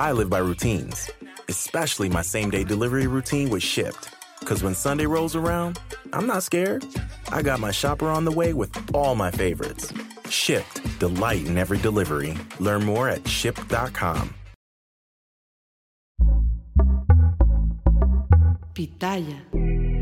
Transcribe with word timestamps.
I 0.00 0.12
live 0.12 0.30
by 0.30 0.38
routines, 0.38 1.10
especially 1.50 2.08
my 2.08 2.22
same 2.22 2.48
day 2.48 2.64
delivery 2.64 3.06
routine 3.06 3.50
with 3.50 3.62
Shipped. 3.62 4.08
Because 4.40 4.62
when 4.62 4.74
Sunday 4.74 5.04
rolls 5.04 5.36
around, 5.36 5.78
I'm 6.14 6.26
not 6.26 6.42
scared. 6.42 6.86
I 7.28 7.42
got 7.42 7.60
my 7.60 7.70
shopper 7.70 8.08
on 8.08 8.24
the 8.24 8.32
way 8.32 8.54
with 8.54 8.74
all 8.94 9.14
my 9.14 9.30
favorites. 9.30 9.92
Shipped, 10.30 10.80
delight 10.98 11.44
in 11.44 11.58
every 11.58 11.76
delivery. 11.76 12.34
Learn 12.60 12.82
more 12.82 13.10
at 13.10 13.28
shipped.com. 13.28 14.32
Pitaya. 18.72 19.99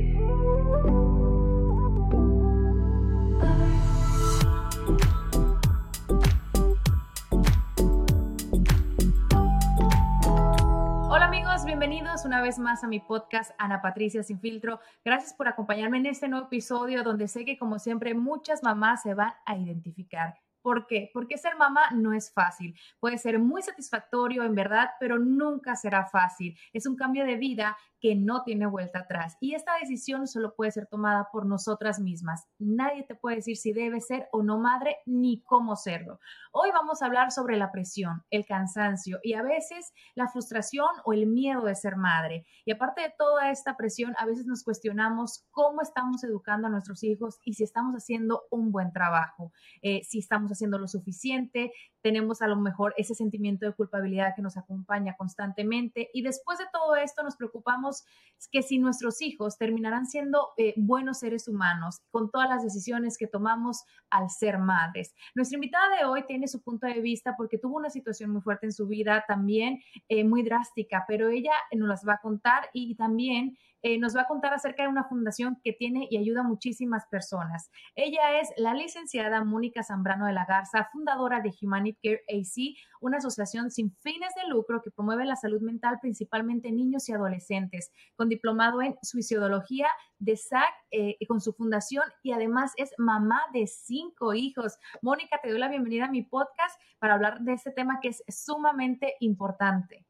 Una 12.25 12.43
vez 12.43 12.59
más 12.59 12.83
a 12.83 12.89
mi 12.89 13.01
podcast 13.01 13.53
Ana 13.59 13.81
Patricia 13.81 14.23
Sin 14.23 14.41
Filtro. 14.41 14.81
Gracias 15.05 15.35
por 15.35 15.47
acompañarme 15.47 15.99
en 15.99 16.07
este 16.07 16.27
nuevo 16.27 16.47
episodio 16.47 17.05
donde 17.05 17.29
sé 17.29 17.45
que 17.45 17.59
como 17.59 17.79
siempre 17.79 18.15
muchas 18.15 18.63
mamás 18.63 19.03
se 19.03 19.15
van 19.15 19.35
a 19.47 19.57
identificar. 19.57 20.35
¿Por 20.61 20.87
qué? 20.87 21.11
Porque 21.15 21.39
ser 21.39 21.57
mamá 21.57 21.91
no 21.93 22.13
es 22.13 22.33
fácil. 22.33 22.77
Puede 22.99 23.19
ser 23.19 23.39
muy 23.39 23.63
satisfactorio 23.63 24.43
en 24.43 24.55
verdad, 24.55 24.91
pero 24.99 25.19
nunca 25.19 25.77
será 25.77 26.07
fácil. 26.07 26.59
Es 26.73 26.87
un 26.87 26.97
cambio 26.97 27.25
de 27.25 27.37
vida 27.37 27.77
que 28.01 28.15
no 28.15 28.43
tiene 28.45 28.67
vuelta 28.67 29.01
atrás. 29.01 29.37
Y 29.41 29.55
esta 29.55 29.77
decisión 29.81 30.27
solo 30.27 30.55
puede 30.55 30.71
ser 30.71 30.87
tomada 30.87 31.29
por 31.33 31.47
nosotras 31.47 32.01
mismas. 32.01 32.47
Nadie 32.59 33.03
te 33.03 33.15
puede 33.15 33.37
decir 33.37 33.57
si 33.57 33.73
debes 33.73 34.07
ser 34.07 34.29
o 34.33 34.43
no 34.43 34.59
madre 34.59 34.99
ni 35.07 35.43
cómo 35.43 35.77
serlo. 35.77 36.21
Hoy 36.53 36.71
vamos 36.71 37.03
a 37.03 37.07
hablar 37.07 37.33
sobre 37.33 37.57
la 37.57 37.73
presión, 37.73 38.23
el 38.31 38.47
cansancio 38.47 39.19
y 39.23 39.35
a 39.35 39.43
veces 39.43 39.93
la 40.15 40.29
frustración 40.29 40.89
o 41.05 41.13
el 41.13 41.27
miedo 41.27 41.65
de 41.65 41.75
ser 41.75 41.97
madre. 41.97 42.47
Y 42.65 42.73
aparte 42.73 43.03
de 43.03 43.15
toda 43.17 43.51
esta 43.51 43.77
presión, 43.77 44.15
a 44.19 44.27
veces 44.27 44.47
nos 44.47 44.63
cuestionamos 44.63 45.47
cómo 45.51 45.83
estamos 45.83 46.23
educando 46.25 46.69
a 46.69 46.71
nuestros 46.71 47.03
hijos 47.03 47.39
y 47.45 47.55
si 47.55 47.65
estamos 47.65 47.95
haciendo 47.95 48.43
un 48.51 48.73
buen 48.73 48.93
trabajo, 48.93 49.53
eh, 49.83 50.03
si 50.05 50.21
estamos 50.21 50.51
haciendo 50.51 50.79
lo 50.79 50.89
suficiente, 50.89 51.73
tenemos 52.09 52.41
a 52.41 52.47
lo 52.47 52.57
mejor 52.57 52.95
ese 52.97 53.15
sentimiento 53.15 53.67
de 53.67 53.75
culpabilidad 53.75 54.35
que 54.35 54.41
nos 54.41 54.57
acompaña 54.57 55.15
constantemente 55.15 56.09
y 56.15 56.23
después 56.23 56.59
de 56.59 56.65
todo 56.73 56.97
esto 56.97 57.23
nos 57.23 57.37
preocupamos 57.37 58.03
que 58.51 58.63
si 58.63 58.79
nuestros 58.79 59.21
hijos 59.21 59.59
terminarán 59.59 60.07
siendo 60.07 60.49
eh, 60.57 60.73
buenos 60.79 61.19
seres 61.19 61.49
humanos 61.49 62.01
con 62.11 62.31
todas 62.31 62.49
las 62.49 62.63
decisiones 62.63 63.19
que 63.19 63.27
tomamos 63.27 63.85
al 64.09 64.31
ser 64.31 64.57
madres. 64.57 65.15
Nuestra 65.35 65.57
invitada 65.57 65.99
de 65.99 66.07
hoy 66.07 66.25
tiene 66.27 66.49
su 66.49 66.63
punto 66.63 66.87
de 66.87 67.03
vista 67.03 67.35
porque 67.37 67.59
tuvo 67.59 67.77
una 67.77 67.91
situación 67.91 68.31
muy 68.31 68.41
fuerte 68.41 68.65
en 68.65 68.73
su 68.73 68.87
vida, 68.87 69.27
también 69.29 69.83
eh, 70.09 70.25
muy 70.25 70.43
drástica, 70.43 71.05
pero 71.07 71.29
ella 71.29 71.53
nos 71.77 71.89
las 71.89 72.09
va 72.09 72.15
a 72.15 72.21
contar 72.23 72.71
y 72.73 72.95
también 72.95 73.59
eh, 73.83 73.99
nos 73.99 74.17
va 74.17 74.23
a 74.23 74.27
contar 74.27 74.53
acerca 74.53 74.83
de 74.83 74.89
una 74.89 75.05
fundación 75.05 75.61
que 75.63 75.73
tiene 75.73 76.09
y 76.11 76.19
ayuda 76.19 76.41
a 76.41 76.45
muchísimas 76.45 77.07
personas. 77.07 77.71
Ella 77.95 78.41
es 78.41 78.53
la 78.57 78.75
licenciada 78.75 79.45
Mónica 79.45 79.83
Zambrano 79.83 80.27
de 80.27 80.33
la 80.33 80.47
Garza, 80.47 80.89
fundadora 80.93 81.41
de 81.41 81.53
Humanity 81.61 81.99
Care 82.03 82.25
AC, 82.29 82.77
una 83.01 83.19
asociación 83.19 83.71
sin 83.71 83.95
fines 83.97 84.35
de 84.35 84.49
lucro 84.49 84.83
que 84.83 84.91
promueve 84.91 85.25
la 85.25 85.37
salud 85.37 85.61
mental 85.61 85.99
principalmente 86.01 86.69
en 86.69 86.77
niños 86.77 87.09
y 87.09 87.13
adolescentes, 87.13 87.93
con 88.17 88.29
diplomado 88.29 88.83
en 88.83 88.97
suicidología 89.03 89.89
de 90.19 90.37
SAC 90.37 90.69
eh, 90.91 91.17
con 91.29 91.41
su 91.41 91.53
fundación 91.53 92.05
y 92.23 92.33
además 92.33 92.73
es 92.77 92.91
mamá 92.99 93.41
de 93.53 93.67
cinco 93.67 94.35
hijos. 94.35 94.79
Mónica, 95.03 95.39
te 95.43 95.51
doy 95.51 95.59
la 95.59 95.69
bienvenida 95.69 96.07
a 96.07 96.11
mi 96.11 96.23
podcast 96.23 96.81
para 96.99 97.15
hablar 97.15 97.41
de 97.41 97.53
este 97.53 97.71
tema 97.71 98.01
que 98.01 98.09
es 98.09 98.25
sumamente 98.29 99.15
importante. 99.21 100.08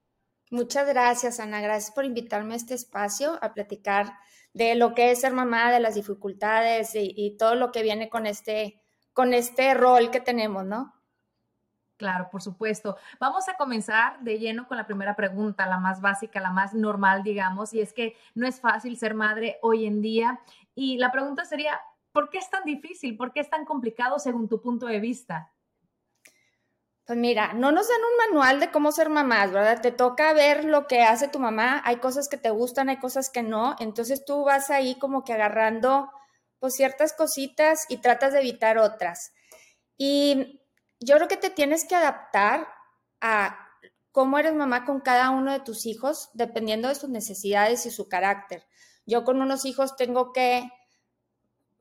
Muchas 0.50 0.88
gracias, 0.88 1.40
Ana. 1.40 1.60
Gracias 1.60 1.90
por 1.90 2.06
invitarme 2.06 2.54
a 2.54 2.56
este 2.56 2.74
espacio 2.74 3.38
a 3.42 3.52
platicar 3.52 4.14
de 4.54 4.74
lo 4.76 4.94
que 4.94 5.10
es 5.10 5.20
ser 5.20 5.32
mamá, 5.32 5.70
de 5.70 5.80
las 5.80 5.94
dificultades 5.94 6.92
y, 6.94 7.36
todo 7.38 7.54
lo 7.54 7.70
que 7.70 7.82
viene 7.82 8.08
con 8.08 8.26
este, 8.26 8.80
con 9.12 9.34
este 9.34 9.74
rol 9.74 10.10
que 10.10 10.20
tenemos, 10.20 10.64
¿no? 10.64 10.94
Claro, 11.98 12.28
por 12.30 12.40
supuesto. 12.40 12.96
Vamos 13.20 13.48
a 13.48 13.56
comenzar 13.56 14.20
de 14.20 14.38
lleno 14.38 14.66
con 14.68 14.76
la 14.76 14.86
primera 14.86 15.16
pregunta, 15.16 15.66
la 15.66 15.78
más 15.78 16.00
básica, 16.00 16.40
la 16.40 16.50
más 16.50 16.72
normal, 16.72 17.24
digamos, 17.24 17.74
y 17.74 17.80
es 17.80 17.92
que 17.92 18.16
no 18.34 18.46
es 18.46 18.60
fácil 18.60 18.96
ser 18.96 19.14
madre 19.14 19.58
hoy 19.62 19.84
en 19.84 20.00
día. 20.00 20.40
Y 20.74 20.96
la 20.96 21.12
pregunta 21.12 21.44
sería, 21.44 21.78
¿por 22.12 22.30
qué 22.30 22.38
es 22.38 22.48
tan 22.48 22.64
difícil? 22.64 23.16
¿Por 23.16 23.32
qué 23.32 23.40
es 23.40 23.50
tan 23.50 23.64
complicado 23.64 24.18
según 24.18 24.48
tu 24.48 24.62
punto 24.62 24.86
de 24.86 25.00
vista? 25.00 25.52
Pues 27.08 27.18
mira, 27.18 27.54
no 27.54 27.72
nos 27.72 27.88
dan 27.88 28.00
un 28.02 28.34
manual 28.34 28.60
de 28.60 28.70
cómo 28.70 28.92
ser 28.92 29.08
mamás, 29.08 29.50
¿verdad? 29.50 29.80
Te 29.80 29.92
toca 29.92 30.34
ver 30.34 30.66
lo 30.66 30.86
que 30.86 31.04
hace 31.04 31.26
tu 31.26 31.38
mamá, 31.38 31.80
hay 31.86 31.96
cosas 31.96 32.28
que 32.28 32.36
te 32.36 32.50
gustan, 32.50 32.90
hay 32.90 32.98
cosas 32.98 33.30
que 33.30 33.42
no, 33.42 33.76
entonces 33.78 34.26
tú 34.26 34.44
vas 34.44 34.68
ahí 34.68 34.94
como 34.98 35.24
que 35.24 35.32
agarrando 35.32 36.10
pues 36.58 36.74
ciertas 36.74 37.14
cositas 37.14 37.86
y 37.88 38.02
tratas 38.02 38.34
de 38.34 38.40
evitar 38.40 38.76
otras. 38.76 39.32
Y 39.96 40.60
yo 41.00 41.16
creo 41.16 41.28
que 41.28 41.38
te 41.38 41.48
tienes 41.48 41.86
que 41.88 41.94
adaptar 41.96 42.68
a 43.22 43.58
cómo 44.12 44.38
eres 44.38 44.52
mamá 44.54 44.84
con 44.84 45.00
cada 45.00 45.30
uno 45.30 45.50
de 45.52 45.60
tus 45.60 45.86
hijos, 45.86 46.28
dependiendo 46.34 46.88
de 46.88 46.94
sus 46.94 47.08
necesidades 47.08 47.86
y 47.86 47.90
su 47.90 48.10
carácter. 48.10 48.66
Yo 49.06 49.24
con 49.24 49.40
unos 49.40 49.64
hijos 49.64 49.96
tengo 49.96 50.34
que 50.34 50.70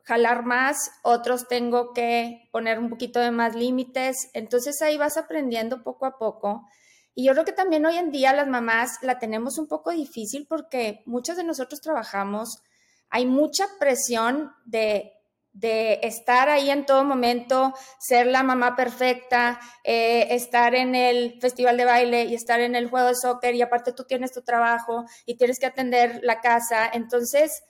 jalar 0.07 0.45
más, 0.45 0.89
otros 1.03 1.49
tengo 1.49 1.91
que 1.93 2.47
poner 2.53 2.79
un 2.79 2.89
poquito 2.89 3.19
de 3.19 3.31
más 3.31 3.55
límites. 3.55 4.29
Entonces 4.33 4.81
ahí 4.81 4.95
vas 4.95 5.17
aprendiendo 5.17 5.83
poco 5.83 6.05
a 6.05 6.17
poco. 6.17 6.65
Y 7.13 7.25
yo 7.25 7.33
creo 7.33 7.43
que 7.43 7.51
también 7.51 7.85
hoy 7.85 7.97
en 7.97 8.11
día 8.11 8.31
las 8.33 8.47
mamás 8.47 8.99
la 9.01 9.19
tenemos 9.19 9.57
un 9.57 9.67
poco 9.67 9.91
difícil 9.91 10.45
porque 10.47 11.03
muchos 11.05 11.35
de 11.35 11.43
nosotros 11.43 11.81
trabajamos, 11.81 12.63
hay 13.09 13.25
mucha 13.25 13.65
presión 13.79 14.53
de, 14.63 15.11
de 15.51 15.99
estar 16.03 16.47
ahí 16.47 16.69
en 16.69 16.85
todo 16.85 17.03
momento, 17.03 17.73
ser 17.99 18.27
la 18.27 18.43
mamá 18.43 18.77
perfecta, 18.77 19.59
eh, 19.83 20.27
estar 20.29 20.73
en 20.73 20.95
el 20.95 21.37
festival 21.41 21.75
de 21.75 21.85
baile 21.85 22.23
y 22.25 22.33
estar 22.35 22.61
en 22.61 22.75
el 22.75 22.89
juego 22.89 23.09
de 23.09 23.15
soccer 23.15 23.55
y 23.55 23.61
aparte 23.61 23.91
tú 23.91 24.05
tienes 24.05 24.31
tu 24.31 24.41
trabajo 24.43 25.03
y 25.25 25.35
tienes 25.35 25.59
que 25.59 25.65
atender 25.65 26.21
la 26.23 26.39
casa. 26.39 26.89
Entonces, 26.93 27.63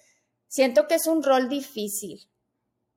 siento 0.47 0.87
que 0.87 0.95
es 0.95 1.07
un 1.07 1.23
rol 1.23 1.49
difícil. 1.49 2.29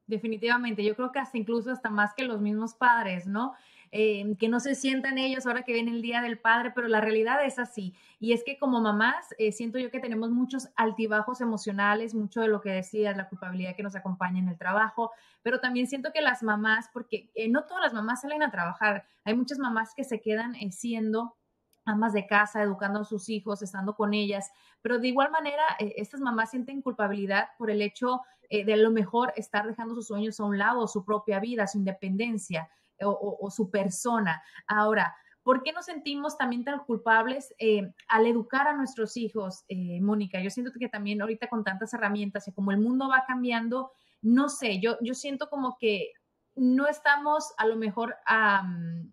Definitivamente, 0.07 0.85
yo 0.85 0.97
creo 0.97 1.13
que 1.13 1.21
hasta 1.21 1.39
incluso 1.39 1.71
hasta 1.71 1.91
más 1.91 2.15
que 2.15 2.25
los 2.25 2.41
mismos 2.41 2.75
padres, 2.75 3.27
¿no? 3.27 3.55
Eh, 3.93 4.37
que 4.39 4.49
no 4.49 4.61
se 4.61 4.77
sientan 4.77 5.19
ellos 5.19 5.47
ahora 5.47 5.65
que 5.65 5.73
viene 5.73 5.91
el 5.91 6.01
Día 6.01 6.21
del 6.23 6.39
Padre, 6.39 6.71
pero 6.73 6.87
la 6.87 7.01
realidad 7.01 7.45
es 7.45 7.59
así. 7.59 7.95
Y 8.21 8.33
es 8.33 8.45
que 8.45 8.57
como 8.57 8.81
mamás, 8.81 9.35
eh, 9.39 9.51
siento 9.51 9.79
yo 9.79 9.91
que 9.91 9.99
tenemos 9.99 10.31
muchos 10.31 10.69
altibajos 10.77 11.41
emocionales, 11.41 12.15
mucho 12.15 12.41
de 12.41 12.49
lo 12.49 12.61
que 12.61 12.71
decías, 12.71 13.17
la 13.17 13.29
culpabilidad 13.29 13.75
que 13.75 13.83
nos 13.83 13.97
acompaña 13.97 14.39
en 14.39 14.49
el 14.49 14.59
trabajo, 14.59 15.11
pero 15.43 15.59
también 15.59 15.89
siento 15.89 16.13
que 16.13 16.21
las 16.21 16.43
mamás, 16.45 16.89
porque 16.93 17.31
eh, 17.35 17.49
no 17.49 17.65
todas 17.65 17.83
las 17.83 17.93
mamás 17.93 18.21
salen 18.21 18.45
a 18.45 18.51
trabajar, 18.53 19.07
hay 19.25 19.35
muchas 19.35 19.59
mamás 19.59 19.93
que 19.95 20.05
se 20.05 20.21
quedan 20.21 20.55
siendo 20.71 21.37
amas 21.85 22.13
de 22.13 22.27
casa, 22.27 22.63
educando 22.63 23.01
a 23.01 23.05
sus 23.05 23.29
hijos, 23.29 23.63
estando 23.63 23.95
con 23.95 24.15
ellas, 24.15 24.51
pero 24.83 24.99
de 24.99 25.09
igual 25.09 25.31
manera, 25.31 25.63
eh, 25.79 25.95
estas 25.97 26.21
mamás 26.21 26.51
sienten 26.51 26.83
culpabilidad 26.83 27.49
por 27.59 27.71
el 27.71 27.83
hecho 27.83 28.21
eh, 28.51 28.65
de 28.65 28.75
a 28.75 28.77
lo 28.77 28.91
mejor 28.91 29.33
estar 29.37 29.65
dejando 29.67 29.95
sus 29.95 30.09
sueños 30.09 30.41
a 30.41 30.45
un 30.45 30.59
lado, 30.59 30.89
su 30.89 31.05
propia 31.05 31.39
vida, 31.39 31.69
su 31.69 31.79
independencia 31.79 32.69
o, 33.01 33.39
o, 33.41 33.49
su 33.51 33.71
persona. 33.71 34.43
Ahora, 34.67 35.15
¿por 35.45 35.63
qué 35.63 35.73
nos 35.73 35.87
sentimos 35.87 36.37
también 36.37 36.65
tan 36.65 36.81
culpables 36.81 37.55
eh, 37.59 37.93
al 38.09 38.27
educar 38.27 38.67
a 38.67 38.77
nuestros 38.77 39.17
hijos, 39.17 39.65
eh, 39.69 40.01
Mónica? 40.01 40.41
Yo 40.41 40.51
siento 40.51 40.73
que 40.77 40.89
también 40.89 41.23
ahorita 41.23 41.49
con 41.49 41.63
tantas 41.63 41.95
herramientas 41.95 42.49
y 42.49 42.53
como 42.53 42.73
el 42.73 42.79
mundo 42.79 43.09
va 43.09 43.25
cambiando, 43.25 43.93
no 44.21 44.49
sé, 44.49 44.81
yo, 44.81 44.97
yo 45.01 45.15
siento 45.15 45.49
como 45.49 45.77
que 45.79 46.13
no 46.57 46.89
estamos 46.89 47.53
a 47.57 47.67
lo 47.67 47.77
mejor... 47.77 48.17
Um, 48.29 49.13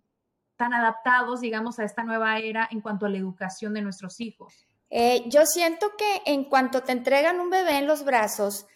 tan 0.58 0.74
adaptados, 0.74 1.40
digamos, 1.40 1.78
a 1.78 1.84
esta 1.84 2.02
nueva 2.02 2.38
era 2.38 2.68
en 2.70 2.82
cuanto 2.82 3.06
a 3.06 3.08
la 3.08 3.16
educación 3.16 3.72
de 3.72 3.80
nuestros 3.80 4.20
hijos? 4.20 4.66
Eh, 4.90 5.24
yo 5.28 5.46
siento 5.46 5.92
que 5.96 6.22
en 6.26 6.44
cuanto 6.44 6.82
te 6.82 6.92
entregan 6.92 7.40
un 7.40 7.48
bebé 7.48 7.78
en 7.78 7.86
los 7.86 8.04
brazos, 8.04 8.66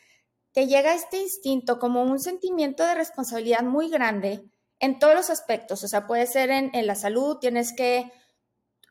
te 0.52 0.66
llega 0.66 0.94
este 0.94 1.18
instinto 1.18 1.78
como 1.78 2.02
un 2.02 2.20
sentimiento 2.20 2.84
de 2.84 2.94
responsabilidad 2.94 3.62
muy 3.62 3.90
grande 3.90 4.44
en 4.78 4.98
todos 4.98 5.14
los 5.14 5.30
aspectos, 5.30 5.84
o 5.84 5.88
sea, 5.88 6.06
puede 6.06 6.26
ser 6.26 6.50
en, 6.50 6.70
en 6.74 6.86
la 6.86 6.94
salud, 6.94 7.38
tienes 7.38 7.72
que, 7.74 8.10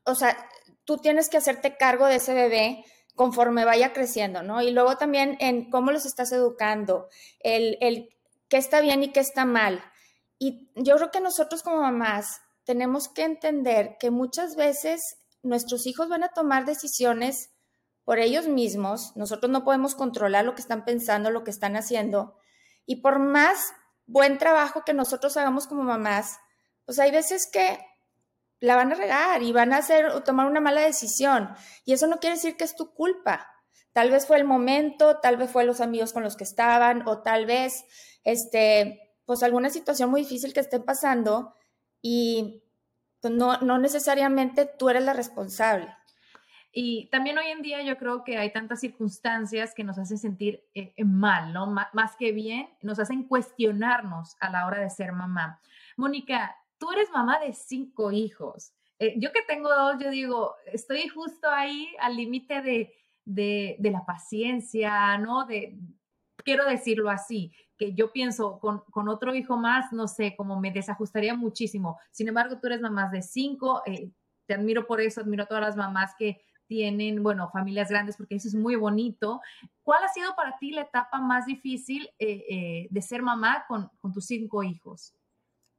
o 0.05 0.15
sea, 0.15 0.37
tú 0.85 0.97
tienes 0.97 1.29
que 1.29 1.37
hacerte 1.37 1.77
cargo 1.77 2.05
de 2.05 2.15
ese 2.15 2.33
bebé 2.33 2.85
conforme 3.15 3.65
vaya 3.65 3.93
creciendo, 3.93 4.41
¿no? 4.41 4.61
Y 4.61 4.71
luego 4.71 4.97
también 4.97 5.37
en 5.39 5.69
cómo 5.69 5.91
los 5.91 6.05
estás 6.05 6.31
educando, 6.31 7.09
el, 7.39 7.77
el 7.81 8.09
qué 8.47 8.57
está 8.57 8.81
bien 8.81 9.03
y 9.03 9.11
qué 9.11 9.19
está 9.19 9.45
mal. 9.45 9.83
Y 10.39 10.71
yo 10.75 10.95
creo 10.95 11.11
que 11.11 11.21
nosotros 11.21 11.61
como 11.61 11.81
mamás 11.81 12.41
tenemos 12.63 13.09
que 13.09 13.23
entender 13.23 13.97
que 13.99 14.11
muchas 14.11 14.55
veces 14.55 15.17
nuestros 15.43 15.87
hijos 15.87 16.09
van 16.09 16.23
a 16.23 16.29
tomar 16.29 16.65
decisiones 16.65 17.51
por 18.03 18.19
ellos 18.19 18.47
mismos, 18.47 19.15
nosotros 19.15 19.51
no 19.51 19.63
podemos 19.63 19.95
controlar 19.95 20.45
lo 20.45 20.55
que 20.55 20.61
están 20.61 20.85
pensando, 20.85 21.29
lo 21.29 21.43
que 21.43 21.51
están 21.51 21.75
haciendo, 21.75 22.35
y 22.85 22.97
por 22.97 23.19
más 23.19 23.73
buen 24.05 24.37
trabajo 24.37 24.83
que 24.85 24.93
nosotros 24.93 25.37
hagamos 25.37 25.67
como 25.67 25.83
mamás, 25.83 26.37
pues 26.85 26.99
hay 26.99 27.11
veces 27.11 27.49
que 27.51 27.79
la 28.59 28.75
van 28.75 28.91
a 28.91 28.95
regar 28.95 29.41
y 29.41 29.51
van 29.51 29.73
a 29.73 29.77
hacer 29.77 30.07
o 30.07 30.23
tomar 30.23 30.47
una 30.47 30.61
mala 30.61 30.81
decisión. 30.81 31.49
Y 31.85 31.93
eso 31.93 32.07
no 32.07 32.19
quiere 32.19 32.35
decir 32.35 32.57
que 32.57 32.63
es 32.63 32.75
tu 32.75 32.93
culpa. 32.93 33.47
Tal 33.93 34.11
vez 34.11 34.27
fue 34.27 34.37
el 34.37 34.45
momento, 34.45 35.19
tal 35.19 35.37
vez 35.37 35.49
fue 35.49 35.65
los 35.65 35.81
amigos 35.81 36.13
con 36.13 36.23
los 36.23 36.37
que 36.37 36.43
estaban, 36.43 37.07
o 37.07 37.21
tal 37.21 37.45
vez, 37.45 37.83
este, 38.23 39.15
pues 39.25 39.43
alguna 39.43 39.69
situación 39.69 40.09
muy 40.09 40.21
difícil 40.21 40.53
que 40.53 40.59
estén 40.59 40.83
pasando 40.83 41.55
y 42.01 42.63
pues, 43.21 43.33
no, 43.33 43.57
no 43.59 43.77
necesariamente 43.77 44.65
tú 44.65 44.89
eres 44.89 45.03
la 45.03 45.13
responsable. 45.13 45.93
Y 46.73 47.09
también 47.09 47.37
hoy 47.37 47.47
en 47.47 47.61
día 47.61 47.81
yo 47.81 47.97
creo 47.97 48.23
que 48.23 48.37
hay 48.37 48.53
tantas 48.53 48.79
circunstancias 48.79 49.73
que 49.75 49.83
nos 49.83 49.97
hacen 49.97 50.17
sentir 50.17 50.63
eh, 50.73 50.93
mal, 51.03 51.51
¿no? 51.51 51.67
más 51.67 52.15
que 52.17 52.31
bien, 52.31 52.69
nos 52.81 52.97
hacen 52.97 53.23
cuestionarnos 53.23 54.37
a 54.39 54.49
la 54.49 54.65
hora 54.65 54.79
de 54.79 54.89
ser 54.89 55.11
mamá. 55.11 55.59
Mónica, 55.97 56.55
tú 56.77 56.91
eres 56.91 57.09
mamá 57.11 57.39
de 57.39 57.53
cinco 57.53 58.11
hijos. 58.11 58.73
Eh, 58.99 59.15
yo 59.17 59.33
que 59.33 59.41
tengo 59.41 59.69
dos, 59.69 59.97
yo 60.01 60.09
digo, 60.11 60.55
estoy 60.65 61.07
justo 61.09 61.49
ahí 61.49 61.93
al 61.99 62.15
límite 62.15 62.61
de, 62.61 62.93
de, 63.25 63.75
de, 63.79 63.91
la 63.91 64.05
paciencia, 64.05 65.17
¿no? 65.17 65.45
De, 65.45 65.77
quiero 66.37 66.65
decirlo 66.65 67.09
así, 67.09 67.51
que 67.81 67.95
yo 67.95 68.11
pienso 68.11 68.59
con, 68.59 68.83
con, 68.91 69.09
otro 69.09 69.33
hijo 69.33 69.57
más, 69.57 69.91
no 69.91 70.07
sé, 70.07 70.35
como 70.37 70.59
me 70.59 70.69
desajustaría 70.69 71.33
muchísimo. 71.33 71.97
Sin 72.11 72.27
embargo, 72.27 72.59
tú 72.59 72.67
eres 72.67 72.79
mamá 72.79 73.09
de 73.09 73.23
cinco, 73.23 73.81
eh, 73.87 74.11
te 74.45 74.53
admiro 74.53 74.85
por 74.85 75.01
eso, 75.01 75.21
admiro 75.21 75.45
a 75.45 75.47
todas 75.47 75.63
las 75.63 75.75
mamás 75.75 76.11
que 76.15 76.45
tienen, 76.67 77.23
bueno, 77.23 77.49
familias 77.49 77.89
grandes, 77.89 78.17
porque 78.17 78.35
eso 78.35 78.49
es 78.49 78.53
muy 78.53 78.75
bonito. 78.75 79.41
¿Cuál 79.81 80.03
ha 80.03 80.09
sido 80.09 80.35
para 80.35 80.59
ti 80.59 80.69
la 80.69 80.81
etapa 80.81 81.19
más 81.21 81.47
difícil 81.47 82.07
eh, 82.19 82.45
eh, 82.47 82.87
de 82.91 83.01
ser 83.01 83.23
mamá 83.23 83.65
con, 83.67 83.89
con 83.99 84.13
tus 84.13 84.25
cinco 84.25 84.61
hijos? 84.61 85.15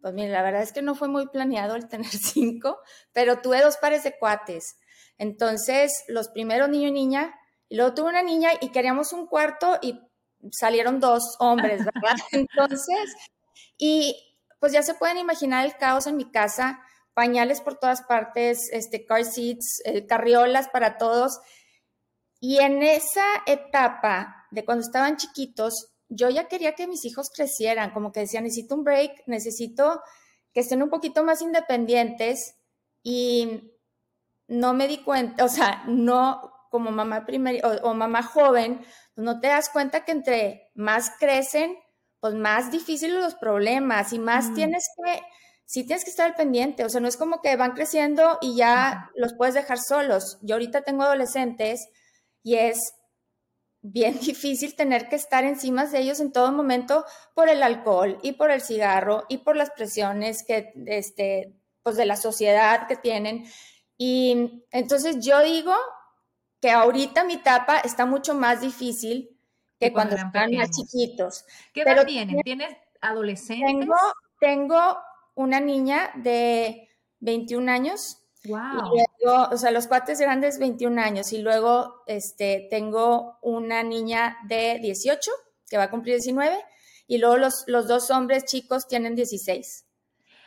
Pues 0.00 0.12
mira, 0.12 0.32
la 0.32 0.42
verdad 0.42 0.62
es 0.62 0.72
que 0.72 0.82
no 0.82 0.96
fue 0.96 1.06
muy 1.06 1.28
planeado 1.28 1.76
el 1.76 1.86
tener 1.86 2.10
cinco, 2.10 2.78
pero 3.12 3.40
tuve 3.40 3.62
dos 3.62 3.76
pares 3.76 4.02
de 4.02 4.18
cuates. 4.18 4.76
Entonces, 5.18 6.02
los 6.08 6.30
primeros 6.30 6.68
niño 6.68 6.88
y 6.88 6.92
niña, 6.92 7.32
y 7.68 7.76
luego 7.76 7.94
tuve 7.94 8.08
una 8.10 8.24
niña 8.24 8.50
y 8.60 8.72
queríamos 8.72 9.12
un 9.12 9.28
cuarto 9.28 9.78
y 9.80 10.00
salieron 10.50 11.00
dos 11.00 11.36
hombres, 11.38 11.84
¿verdad? 11.84 12.16
Entonces, 12.32 13.14
y 13.78 14.16
pues 14.58 14.72
ya 14.72 14.82
se 14.82 14.94
pueden 14.94 15.18
imaginar 15.18 15.64
el 15.64 15.76
caos 15.76 16.06
en 16.06 16.16
mi 16.16 16.30
casa, 16.30 16.80
pañales 17.14 17.60
por 17.60 17.78
todas 17.78 18.02
partes, 18.02 18.70
este, 18.72 19.04
car 19.04 19.24
seats, 19.24 19.82
eh, 19.84 20.06
carriolas 20.06 20.68
para 20.68 20.98
todos. 20.98 21.40
Y 22.40 22.58
en 22.58 22.82
esa 22.82 23.24
etapa 23.46 24.46
de 24.50 24.64
cuando 24.64 24.84
estaban 24.84 25.16
chiquitos, 25.16 25.92
yo 26.08 26.28
ya 26.30 26.48
quería 26.48 26.74
que 26.74 26.86
mis 26.86 27.04
hijos 27.04 27.30
crecieran, 27.34 27.92
como 27.92 28.12
que 28.12 28.20
decía, 28.20 28.40
necesito 28.40 28.74
un 28.74 28.84
break, 28.84 29.22
necesito 29.26 30.00
que 30.52 30.60
estén 30.60 30.82
un 30.82 30.90
poquito 30.90 31.24
más 31.24 31.40
independientes 31.40 32.56
y 33.02 33.72
no 34.48 34.74
me 34.74 34.88
di 34.88 34.98
cuenta, 34.98 35.44
o 35.44 35.48
sea, 35.48 35.82
no 35.86 36.51
como 36.72 36.90
mamá 36.90 37.26
primera 37.26 37.68
o, 37.82 37.92
mamá 37.92 38.22
joven, 38.22 38.78
pues 39.14 39.24
no 39.24 39.40
te 39.40 39.48
das 39.48 39.68
cuenta 39.68 40.06
que 40.06 40.12
entre 40.12 40.70
más 40.74 41.10
crecen, 41.20 41.76
pues 42.18 42.34
más 42.34 42.72
difíciles 42.72 43.22
los 43.22 43.34
problemas 43.34 44.14
y 44.14 44.18
más 44.18 44.48
mm. 44.48 44.54
tienes 44.54 44.84
que, 44.96 45.20
sí 45.66 45.84
tienes 45.84 46.02
que 46.02 46.10
estar 46.10 46.26
al 46.26 46.34
pendiente, 46.34 46.86
o 46.86 46.88
sea, 46.88 47.02
no 47.02 47.08
es 47.08 47.18
como 47.18 47.42
que 47.42 47.54
van 47.56 47.72
creciendo 47.72 48.38
y 48.40 48.56
ya 48.56 49.10
los 49.14 49.34
puedes 49.34 49.54
dejar 49.54 49.78
solos. 49.78 50.38
Yo 50.40 50.54
ahorita 50.54 50.80
tengo 50.80 51.02
adolescentes 51.02 51.86
y 52.42 52.54
es 52.54 52.94
bien 53.82 54.18
difícil 54.20 54.74
tener 54.74 55.10
que 55.10 55.16
estar 55.16 55.44
encima 55.44 55.84
de 55.84 56.00
ellos 56.00 56.20
en 56.20 56.32
todo 56.32 56.52
momento 56.52 57.04
por 57.34 57.50
el 57.50 57.62
alcohol 57.62 58.18
y 58.22 58.32
por 58.32 58.50
el 58.50 58.62
cigarro 58.62 59.26
y 59.28 59.38
por 59.38 59.56
las 59.56 59.70
presiones 59.70 60.42
que, 60.42 60.72
este, 60.86 61.52
pues 61.82 61.96
de 61.96 62.06
la 62.06 62.16
sociedad 62.16 62.86
que 62.88 62.96
tienen. 62.96 63.44
Y 63.98 64.64
entonces 64.70 65.18
yo 65.20 65.40
digo 65.42 65.74
que 66.62 66.70
ahorita 66.70 67.24
mi 67.24 67.34
etapa 67.34 67.80
está 67.80 68.06
mucho 68.06 68.34
más 68.34 68.62
difícil 68.62 69.36
que 69.78 69.92
cuando, 69.92 70.14
están 70.14 70.52
más 70.54 70.70
chiquitos. 70.70 71.44
¿Qué 71.74 71.82
edad 71.82 72.06
tienen? 72.06 72.40
¿Tienes 72.42 72.76
adolescentes? 73.00 73.66
Tengo, 73.66 73.96
tengo 74.38 74.98
una 75.34 75.60
niña 75.60 76.12
de 76.14 76.88
21 77.18 77.70
años 77.70 78.18
Wow. 78.44 78.96
Y 78.96 79.24
luego, 79.24 79.48
o 79.52 79.56
sea, 79.56 79.70
los 79.70 79.86
cuates 79.86 80.20
grandes 80.20 80.58
21 80.58 81.00
años 81.00 81.32
y 81.32 81.38
luego 81.38 82.02
este, 82.06 82.66
tengo 82.70 83.38
una 83.40 83.84
niña 83.84 84.36
de 84.48 84.80
18 84.82 85.30
que 85.68 85.76
va 85.76 85.84
a 85.84 85.90
cumplir 85.90 86.16
19 86.16 86.58
y 87.06 87.18
luego 87.18 87.36
los, 87.36 87.62
los 87.68 87.86
dos 87.86 88.10
hombres 88.10 88.44
chicos 88.44 88.88
tienen 88.88 89.14
16. 89.14 89.86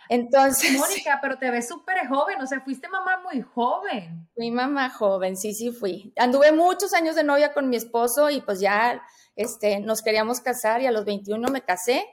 Entonces. 0.10 0.72
Mónica, 0.78 1.19
pero 1.22 1.38
te 1.38 1.50
ves 1.52 1.68
súper 1.68 2.07
joven, 2.07 2.42
o 2.42 2.48
sea, 2.48 2.62
fuiste 2.62 2.88
mamá 2.88 3.22
muy 3.24 3.42
joven. 3.42 4.28
Fui 4.36 4.52
mamá 4.52 4.90
joven, 4.90 5.38
sí, 5.38 5.54
sí 5.54 5.72
fui. 5.72 6.13
Anduve 6.18 6.52
muchos 6.52 6.94
años 6.94 7.16
de 7.16 7.24
novia 7.24 7.54
con 7.54 7.69
mi 7.69 7.75
esposo 7.75 8.30
y 8.30 8.42
pues 8.42 8.60
ya 8.60 9.02
este, 9.36 9.80
nos 9.80 10.02
queríamos 10.02 10.42
casar 10.42 10.81
y 10.81 10.86
a 10.86 10.92
los 10.92 11.06
21 11.06 11.48
me 11.50 11.62
casé 11.62 12.06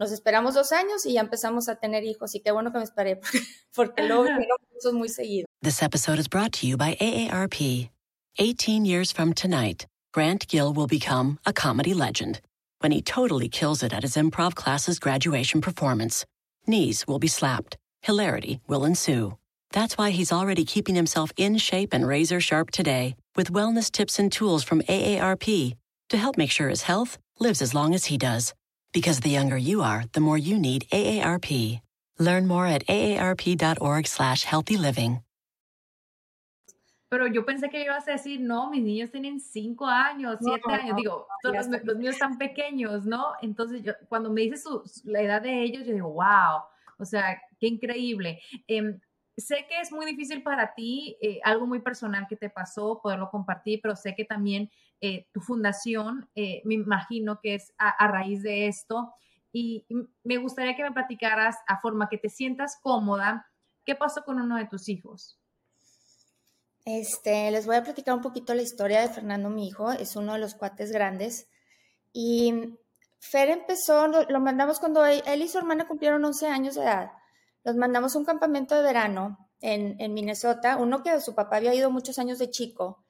nos 0.00 0.12
esperamos 0.12 0.54
dos 0.54 0.72
años 0.72 1.04
y 1.04 1.12
ya 1.12 1.20
empezamos 1.20 1.68
a 1.68 1.76
tener 1.76 2.04
hijos. 2.04 2.34
Y 2.34 2.40
qué 2.40 2.50
bueno 2.50 2.72
que 2.72 2.78
me 2.78 2.84
esperé, 2.84 3.20
porque 3.74 4.02
luego 4.02 4.24
vino 4.24 4.56
cosas 4.72 4.94
muy 4.94 5.10
seguido. 5.10 5.46
This 5.62 5.82
episode 5.82 6.18
is 6.18 6.26
brought 6.26 6.52
to 6.54 6.66
you 6.66 6.78
by 6.78 6.96
AARP. 6.98 7.90
18 8.38 8.86
years 8.86 9.12
from 9.12 9.34
tonight, 9.34 9.86
Grant 10.14 10.48
Gill 10.48 10.72
will 10.72 10.86
become 10.86 11.38
a 11.44 11.52
comedy 11.52 11.92
legend 11.92 12.40
when 12.80 12.92
he 12.92 13.02
totally 13.02 13.48
kills 13.48 13.82
it 13.82 13.92
at 13.92 14.02
his 14.02 14.16
improv 14.16 14.54
class's 14.54 14.98
graduation 14.98 15.60
performance. 15.60 16.24
Knees 16.66 17.06
will 17.06 17.18
be 17.18 17.28
slapped. 17.28 17.76
Hilarity 18.02 18.60
will 18.66 18.84
ensue. 18.84 19.36
That's 19.72 19.96
why 19.96 20.10
he's 20.10 20.32
already 20.32 20.64
keeping 20.64 20.94
himself 20.94 21.32
in 21.36 21.58
shape 21.58 21.90
and 21.92 22.06
razor 22.06 22.40
sharp 22.40 22.70
today 22.70 23.14
with 23.36 23.52
wellness 23.52 23.90
tips 23.90 24.18
and 24.18 24.30
tools 24.32 24.64
from 24.64 24.82
AARP 24.82 25.74
to 26.10 26.16
help 26.16 26.36
make 26.36 26.50
sure 26.50 26.68
his 26.68 26.82
health 26.82 27.18
lives 27.38 27.62
as 27.62 27.74
long 27.74 27.94
as 27.94 28.06
he 28.06 28.18
does. 28.18 28.52
Because 28.92 29.20
the 29.20 29.30
younger 29.30 29.56
you 29.56 29.82
are, 29.82 30.04
the 30.12 30.20
more 30.20 30.38
you 30.38 30.58
need 30.58 30.86
AARP. 30.92 31.80
Learn 32.18 32.46
more 32.46 32.66
at 32.66 32.86
aarp.org 32.86 34.06
slash 34.06 34.44
healthy 34.44 34.76
living. 34.76 35.22
Pero 37.10 37.26
yo 37.26 37.44
pensé 37.44 37.68
que 37.68 37.82
ibas 37.82 38.08
a 38.08 38.12
decir, 38.12 38.40
no, 38.40 38.70
mis 38.70 38.82
niños 38.82 39.10
tienen 39.10 39.40
cinco 39.40 39.84
años, 39.86 40.38
siete 40.40 40.62
no, 40.66 40.72
años. 40.72 40.90
No, 40.90 40.96
digo, 40.96 41.26
no, 41.44 41.52
los, 41.52 41.66
los, 41.84 41.96
míos 41.96 42.14
están 42.14 42.38
pequeños, 42.38 43.04
¿no? 43.04 43.32
Entonces, 43.42 43.82
yo, 43.82 43.92
cuando 44.08 44.30
me 44.30 44.42
dices 44.42 44.64
la 45.04 45.20
edad 45.20 45.42
de 45.42 45.62
ellos, 45.62 45.84
yo 45.84 45.92
digo, 45.92 46.12
wow, 46.12 46.62
o 46.98 47.04
sea, 47.04 47.42
qué 47.58 47.66
increíble. 47.66 48.40
Eh, 48.68 48.96
sé 49.36 49.66
que 49.68 49.80
es 49.80 49.90
muy 49.90 50.06
difícil 50.06 50.42
para 50.42 50.74
ti, 50.74 51.16
eh, 51.20 51.40
algo 51.42 51.66
muy 51.66 51.80
personal 51.80 52.26
que 52.28 52.36
te 52.36 52.50
pasó, 52.50 53.00
poderlo 53.02 53.30
compartir, 53.30 53.80
pero 53.82 53.96
sé 53.96 54.14
que 54.14 54.24
también 54.24 54.70
eh, 55.00 55.26
tu 55.32 55.40
fundación, 55.40 56.28
eh, 56.34 56.62
me 56.64 56.74
imagino 56.74 57.40
que 57.40 57.56
es 57.56 57.72
a, 57.78 57.88
a, 57.88 58.08
raíz 58.08 58.42
de 58.42 58.68
esto. 58.68 59.12
Y 59.52 59.84
me 60.22 60.36
gustaría 60.36 60.76
que 60.76 60.84
me 60.84 60.92
platicaras 60.92 61.56
a 61.66 61.80
forma 61.80 62.08
que 62.08 62.18
te 62.18 62.28
sientas 62.28 62.78
cómoda, 62.80 63.48
¿qué 63.84 63.96
pasó 63.96 64.22
con 64.22 64.40
uno 64.40 64.56
de 64.56 64.66
tus 64.66 64.88
hijos? 64.88 65.39
Este, 66.84 67.50
les 67.50 67.66
voy 67.66 67.76
a 67.76 67.82
platicar 67.82 68.14
un 68.14 68.22
poquito 68.22 68.54
la 68.54 68.62
historia 68.62 69.00
de 69.00 69.08
Fernando, 69.08 69.50
mi 69.50 69.68
hijo, 69.68 69.90
es 69.92 70.16
uno 70.16 70.32
de 70.32 70.38
los 70.38 70.54
cuates 70.54 70.92
grandes. 70.92 71.48
Y 72.12 72.78
Fer 73.20 73.50
empezó, 73.50 74.08
lo, 74.08 74.40
mandamos 74.40 74.80
cuando 74.80 75.04
él, 75.04 75.22
él, 75.26 75.42
y 75.42 75.48
su 75.48 75.58
hermana 75.58 75.86
cumplieron 75.86 76.24
11 76.24 76.46
años 76.48 76.74
de 76.74 76.82
edad. 76.82 77.12
Los 77.64 77.76
mandamos 77.76 78.14
a 78.14 78.18
un 78.18 78.24
campamento 78.24 78.74
de 78.74 78.82
verano 78.82 79.50
en, 79.60 80.00
en 80.00 80.14
Minnesota, 80.14 80.76
uno 80.76 81.02
que 81.02 81.20
su 81.20 81.34
papá 81.34 81.56
había 81.56 81.74
ido 81.74 81.90
muchos 81.90 82.18
años 82.18 82.38
de 82.38 82.50
chico 82.50 83.04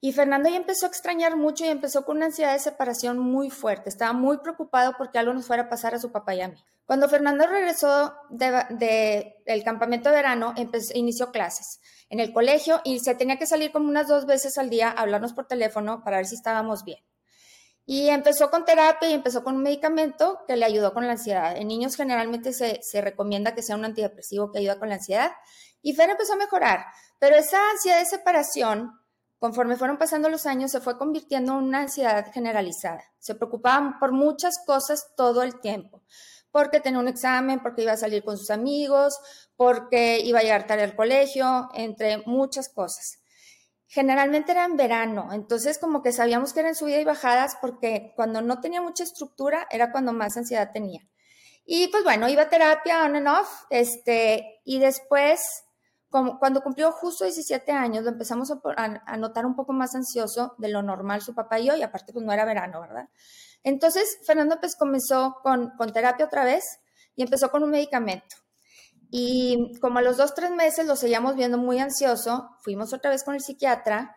y 0.00 0.12
Fernando 0.12 0.48
ya 0.48 0.56
empezó 0.56 0.86
a 0.86 0.88
extrañar 0.88 1.36
mucho 1.36 1.64
y 1.64 1.68
empezó 1.68 2.06
con 2.06 2.16
una 2.16 2.26
ansiedad 2.26 2.54
de 2.54 2.58
separación 2.58 3.18
muy 3.18 3.50
fuerte. 3.50 3.90
Estaba 3.90 4.14
muy 4.14 4.38
preocupado 4.38 4.94
porque 4.96 5.18
algo 5.18 5.34
nos 5.34 5.46
fuera 5.46 5.64
a 5.64 5.68
pasar 5.68 5.94
a 5.94 5.98
su 5.98 6.10
papá 6.10 6.34
y 6.34 6.40
a 6.40 6.48
mí. 6.48 6.64
Cuando 6.86 7.08
Fernando 7.08 7.46
regresó 7.46 8.14
del 8.30 8.54
de, 8.70 9.36
de 9.44 9.62
campamento 9.62 10.08
de 10.08 10.16
verano, 10.16 10.54
empezó, 10.56 10.96
inició 10.96 11.30
clases 11.30 11.80
en 12.08 12.18
el 12.18 12.32
colegio 12.32 12.80
y 12.82 12.98
se 13.00 13.14
tenía 13.14 13.38
que 13.38 13.46
salir 13.46 13.72
como 13.72 13.88
unas 13.88 14.08
dos 14.08 14.26
veces 14.26 14.56
al 14.56 14.70
día 14.70 14.88
a 14.88 15.02
hablarnos 15.02 15.34
por 15.34 15.46
teléfono 15.46 16.02
para 16.02 16.16
ver 16.16 16.26
si 16.26 16.34
estábamos 16.34 16.82
bien. 16.84 16.98
Y 17.84 18.08
empezó 18.08 18.50
con 18.50 18.64
terapia 18.64 19.10
y 19.10 19.14
empezó 19.14 19.44
con 19.44 19.56
un 19.56 19.62
medicamento 19.62 20.40
que 20.46 20.56
le 20.56 20.64
ayudó 20.64 20.94
con 20.94 21.06
la 21.06 21.12
ansiedad. 21.12 21.56
En 21.56 21.68
niños 21.68 21.96
generalmente 21.96 22.52
se, 22.52 22.80
se 22.82 23.00
recomienda 23.00 23.54
que 23.54 23.62
sea 23.62 23.76
un 23.76 23.84
antidepresivo 23.84 24.50
que 24.50 24.60
ayuda 24.60 24.78
con 24.78 24.88
la 24.88 24.94
ansiedad. 24.94 25.32
Y 25.82 25.94
Fer 25.94 26.10
empezó 26.10 26.34
a 26.34 26.36
mejorar, 26.36 26.86
pero 27.18 27.36
esa 27.36 27.58
ansiedad 27.70 27.98
de 27.98 28.06
separación, 28.06 28.99
conforme 29.40 29.76
fueron 29.76 29.98
pasando 29.98 30.28
los 30.28 30.46
años, 30.46 30.70
se 30.70 30.80
fue 30.80 30.96
convirtiendo 30.96 31.58
en 31.58 31.64
una 31.64 31.80
ansiedad 31.80 32.30
generalizada. 32.32 33.02
Se 33.18 33.34
preocupaban 33.34 33.98
por 33.98 34.12
muchas 34.12 34.54
cosas 34.64 35.12
todo 35.16 35.42
el 35.42 35.58
tiempo 35.58 36.02
porque 36.50 36.80
tenía 36.80 36.98
un 36.98 37.08
examen, 37.08 37.60
porque 37.60 37.82
iba 37.82 37.92
a 37.92 37.96
salir 37.96 38.24
con 38.24 38.36
sus 38.36 38.50
amigos, 38.50 39.18
porque 39.56 40.20
iba 40.20 40.40
a 40.40 40.42
llegar 40.42 40.66
tarde 40.66 40.84
al 40.84 40.96
colegio, 40.96 41.68
entre 41.74 42.18
muchas 42.26 42.68
cosas. 42.68 43.18
Generalmente 43.86 44.52
era 44.52 44.64
en 44.64 44.76
verano, 44.76 45.32
entonces 45.32 45.78
como 45.78 46.02
que 46.02 46.12
sabíamos 46.12 46.52
que 46.52 46.60
eran 46.60 46.76
subidas 46.76 47.00
y 47.00 47.04
bajadas 47.04 47.56
porque 47.60 48.12
cuando 48.14 48.40
no 48.40 48.60
tenía 48.60 48.80
mucha 48.80 49.02
estructura 49.02 49.66
era 49.70 49.90
cuando 49.90 50.12
más 50.12 50.36
ansiedad 50.36 50.70
tenía. 50.72 51.00
Y 51.64 51.88
pues 51.88 52.04
bueno, 52.04 52.28
iba 52.28 52.42
a 52.42 52.48
terapia 52.48 53.04
on 53.04 53.16
and 53.16 53.28
off, 53.28 53.48
este, 53.70 54.60
y 54.64 54.78
después, 54.78 55.40
como, 56.10 56.38
cuando 56.38 56.60
cumplió 56.60 56.90
justo 56.92 57.24
17 57.24 57.70
años, 57.72 58.04
lo 58.04 58.10
empezamos 58.10 58.50
a, 58.50 58.60
a, 58.76 59.16
notar 59.16 59.46
un 59.46 59.54
poco 59.54 59.72
más 59.72 59.94
ansioso 59.94 60.54
de 60.58 60.68
lo 60.68 60.82
normal 60.82 61.22
su 61.22 61.34
papá 61.34 61.60
y 61.60 61.66
yo, 61.66 61.76
y 61.76 61.82
aparte 61.82 62.12
pues 62.12 62.24
no 62.24 62.32
era 62.32 62.44
verano, 62.44 62.80
¿verdad? 62.80 63.08
Entonces, 63.62 64.18
Fernando 64.26 64.58
pues 64.60 64.76
comenzó 64.76 65.36
con, 65.42 65.70
con 65.76 65.92
terapia 65.92 66.26
otra 66.26 66.44
vez 66.44 66.80
y 67.14 67.22
empezó 67.22 67.50
con 67.50 67.62
un 67.62 67.70
medicamento. 67.70 68.36
Y 69.10 69.78
como 69.80 69.98
a 69.98 70.02
los 70.02 70.16
dos, 70.16 70.34
tres 70.34 70.50
meses 70.50 70.86
lo 70.86 70.96
seguíamos 70.96 71.36
viendo 71.36 71.58
muy 71.58 71.78
ansioso, 71.78 72.50
fuimos 72.60 72.92
otra 72.92 73.10
vez 73.10 73.24
con 73.24 73.34
el 73.34 73.40
psiquiatra 73.40 74.16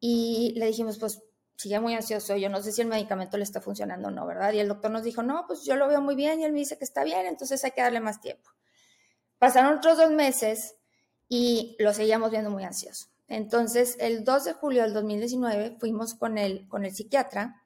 y 0.00 0.54
le 0.56 0.66
dijimos, 0.66 0.98
pues 0.98 1.20
sigue 1.56 1.80
muy 1.80 1.94
ansioso, 1.94 2.36
yo 2.36 2.48
no 2.48 2.62
sé 2.62 2.70
si 2.70 2.82
el 2.82 2.88
medicamento 2.88 3.36
le 3.36 3.42
está 3.42 3.60
funcionando 3.60 4.08
o 4.08 4.10
no, 4.12 4.26
¿verdad? 4.26 4.52
Y 4.52 4.60
el 4.60 4.68
doctor 4.68 4.92
nos 4.92 5.02
dijo, 5.02 5.24
no, 5.24 5.44
pues 5.48 5.64
yo 5.64 5.74
lo 5.74 5.88
veo 5.88 6.00
muy 6.00 6.14
bien 6.14 6.40
y 6.40 6.44
él 6.44 6.52
me 6.52 6.60
dice 6.60 6.78
que 6.78 6.84
está 6.84 7.02
bien, 7.02 7.26
entonces 7.26 7.64
hay 7.64 7.72
que 7.72 7.82
darle 7.82 8.00
más 8.00 8.20
tiempo. 8.20 8.48
Pasaron 9.38 9.78
otros 9.78 9.98
dos 9.98 10.10
meses 10.10 10.76
y 11.28 11.76
lo 11.78 11.92
seguíamos 11.92 12.30
viendo 12.30 12.50
muy 12.50 12.64
ansioso. 12.64 13.08
Entonces, 13.28 13.96
el 14.00 14.24
2 14.24 14.44
de 14.44 14.52
julio 14.54 14.82
del 14.82 14.94
2019 14.94 15.76
fuimos 15.78 16.14
con 16.14 16.38
el, 16.38 16.66
con 16.68 16.84
el 16.84 16.94
psiquiatra 16.94 17.62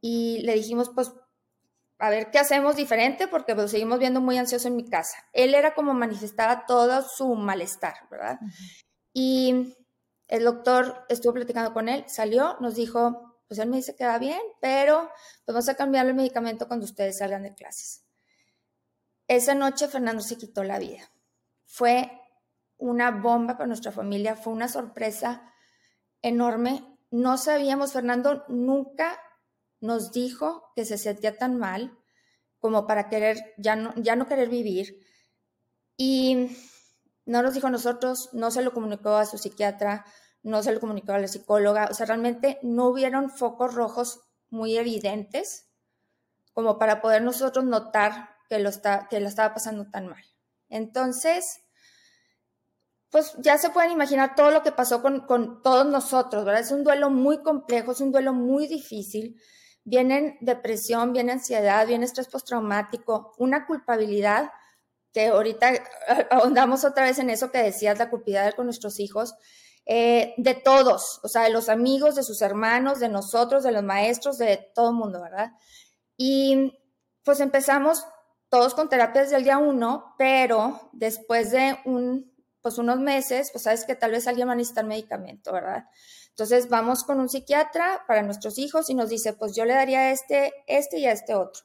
y 0.00 0.42
le 0.42 0.54
dijimos, 0.54 0.90
pues, 0.94 1.12
a 1.98 2.10
ver 2.10 2.30
qué 2.30 2.38
hacemos 2.38 2.76
diferente 2.76 3.28
porque 3.28 3.54
lo 3.54 3.66
seguimos 3.66 3.98
viendo 3.98 4.20
muy 4.20 4.36
ansioso 4.36 4.68
en 4.68 4.76
mi 4.76 4.84
casa. 4.88 5.16
Él 5.32 5.54
era 5.54 5.74
como 5.74 5.94
manifestaba 5.94 6.66
todo 6.66 7.02
su 7.02 7.34
malestar, 7.34 7.94
¿verdad? 8.10 8.38
Y 9.14 9.74
el 10.28 10.44
doctor 10.44 11.06
estuvo 11.08 11.32
platicando 11.32 11.72
con 11.72 11.88
él, 11.88 12.04
salió, 12.08 12.58
nos 12.60 12.74
dijo, 12.74 13.38
pues 13.48 13.58
él 13.60 13.68
me 13.68 13.76
dice 13.76 13.94
que 13.94 14.04
va 14.04 14.18
bien, 14.18 14.40
pero 14.60 15.10
pues 15.44 15.54
vamos 15.54 15.68
a 15.68 15.76
cambiar 15.76 16.06
el 16.06 16.14
medicamento 16.14 16.66
cuando 16.66 16.84
ustedes 16.84 17.18
salgan 17.18 17.44
de 17.44 17.54
clases. 17.54 18.04
Esa 19.28 19.54
noche 19.54 19.88
Fernando 19.88 20.22
se 20.22 20.36
quitó 20.36 20.64
la 20.64 20.78
vida. 20.78 21.10
Fue 21.64 22.10
una 22.78 23.10
bomba 23.10 23.56
para 23.56 23.66
nuestra 23.66 23.92
familia, 23.92 24.36
fue 24.36 24.52
una 24.52 24.68
sorpresa 24.68 25.52
enorme. 26.22 26.98
No 27.10 27.38
sabíamos, 27.38 27.92
Fernando 27.92 28.44
nunca 28.48 29.18
nos 29.80 30.12
dijo 30.12 30.72
que 30.74 30.84
se 30.84 30.98
sentía 30.98 31.36
tan 31.36 31.58
mal 31.58 31.96
como 32.58 32.86
para 32.86 33.08
querer, 33.08 33.38
ya 33.58 33.76
no, 33.76 33.94
ya 33.96 34.16
no 34.16 34.26
querer 34.26 34.48
vivir. 34.48 34.98
Y 35.96 36.56
no 37.26 37.42
nos 37.42 37.54
dijo 37.54 37.66
a 37.66 37.70
nosotros, 37.70 38.30
no 38.32 38.50
se 38.50 38.62
lo 38.62 38.72
comunicó 38.72 39.16
a 39.16 39.26
su 39.26 39.38
psiquiatra, 39.38 40.04
no 40.42 40.62
se 40.62 40.72
lo 40.72 40.80
comunicó 40.80 41.12
a 41.12 41.18
la 41.18 41.28
psicóloga, 41.28 41.88
o 41.90 41.94
sea, 41.94 42.06
realmente 42.06 42.58
no 42.62 42.86
hubieron 42.86 43.30
focos 43.30 43.74
rojos 43.74 44.20
muy 44.50 44.76
evidentes 44.76 45.70
como 46.52 46.78
para 46.78 47.00
poder 47.00 47.22
nosotros 47.22 47.64
notar 47.64 48.30
que 48.48 48.58
lo, 48.58 48.68
está, 48.68 49.08
que 49.08 49.20
lo 49.20 49.28
estaba 49.28 49.54
pasando 49.54 49.90
tan 49.90 50.06
mal. 50.06 50.22
Entonces, 50.68 51.63
pues 53.14 53.32
ya 53.38 53.58
se 53.58 53.70
pueden 53.70 53.92
imaginar 53.92 54.34
todo 54.34 54.50
lo 54.50 54.64
que 54.64 54.72
pasó 54.72 55.00
con, 55.00 55.62
todos 55.62 55.86
nosotros, 55.86 56.44
¿verdad? 56.44 56.62
Es 56.62 56.72
un 56.72 56.82
duelo 56.82 57.10
muy 57.10 57.44
complejo, 57.44 57.92
es 57.92 58.00
un 58.00 58.10
duelo 58.10 58.32
muy 58.32 58.66
difícil 58.66 59.40
vienen 59.84 60.36
depresión, 60.40 61.12
viene 61.12 61.30
ansiedad, 61.30 61.86
viene 61.86 62.06
estrés 62.06 62.26
postraumático, 62.26 63.34
una 63.38 63.66
culpabilidad, 63.66 64.50
que 65.12 65.28
ahorita 65.28 65.74
ahondamos 66.32 66.84
otra 66.84 67.04
vez 67.04 67.20
en 67.20 67.30
eso 67.30 67.52
que 67.52 67.62
decías, 67.62 67.98
la 67.98 68.10
culpabilidad 68.10 68.54
con 68.54 68.66
nuestros 68.66 68.98
hijos, 68.98 69.36
eh, 69.86 70.34
de 70.38 70.54
todos, 70.54 71.20
o 71.22 71.28
sea, 71.28 71.42
de 71.42 71.50
los 71.50 71.68
amigos, 71.68 72.16
de 72.16 72.24
sus 72.24 72.42
hermanos, 72.42 72.98
de 72.98 73.08
nosotros, 73.08 73.62
de 73.62 73.70
los 73.70 73.84
maestros, 73.84 74.38
de 74.38 74.56
todo 74.74 74.90
el 74.90 74.96
mundo, 74.96 75.22
¿verdad? 75.22 75.52
Y 76.16 76.76
pues 77.22 77.38
empezamos 77.38 78.04
todos 78.48 78.74
con 78.74 78.88
terapia 78.88 79.22
desde 79.22 79.36
el 79.36 79.44
día 79.44 79.58
uno, 79.58 80.16
pero 80.18 80.90
después 80.92 81.52
de 81.52 81.78
un, 81.84 82.33
pues 82.64 82.78
unos 82.78 82.98
meses, 82.98 83.50
pues 83.52 83.64
sabes 83.64 83.84
que 83.84 83.94
tal 83.94 84.10
vez 84.10 84.26
alguien 84.26 84.48
va 84.48 84.52
a 84.52 84.54
necesitar 84.54 84.86
medicamento, 84.86 85.52
¿verdad? 85.52 85.84
Entonces 86.30 86.70
vamos 86.70 87.04
con 87.04 87.20
un 87.20 87.28
psiquiatra 87.28 88.04
para 88.08 88.22
nuestros 88.22 88.58
hijos 88.58 88.88
y 88.88 88.94
nos 88.94 89.10
dice, 89.10 89.34
pues 89.34 89.54
yo 89.54 89.66
le 89.66 89.74
daría 89.74 90.10
este, 90.12 90.50
este 90.66 90.98
y 90.98 91.04
a 91.04 91.12
este 91.12 91.34
otro. 91.34 91.62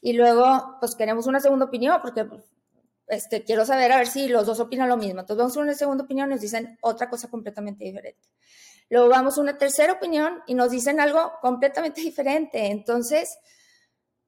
Y 0.00 0.14
luego, 0.14 0.78
pues 0.80 0.94
queremos 0.94 1.26
una 1.26 1.40
segunda 1.40 1.66
opinión 1.66 1.98
porque 2.00 2.26
este, 3.08 3.44
quiero 3.44 3.66
saber 3.66 3.92
a 3.92 3.98
ver 3.98 4.06
si 4.06 4.28
los 4.28 4.46
dos 4.46 4.60
opinan 4.60 4.88
lo 4.88 4.96
mismo. 4.96 5.20
Entonces 5.20 5.36
vamos 5.36 5.56
a 5.58 5.60
una 5.60 5.74
segunda 5.74 6.04
opinión 6.04 6.30
y 6.30 6.32
nos 6.32 6.40
dicen 6.40 6.78
otra 6.80 7.10
cosa 7.10 7.28
completamente 7.28 7.84
diferente. 7.84 8.26
Luego 8.88 9.10
vamos 9.10 9.36
a 9.36 9.42
una 9.42 9.58
tercera 9.58 9.92
opinión 9.92 10.42
y 10.46 10.54
nos 10.54 10.70
dicen 10.70 11.00
algo 11.00 11.32
completamente 11.42 12.00
diferente. 12.00 12.68
Entonces, 12.68 13.36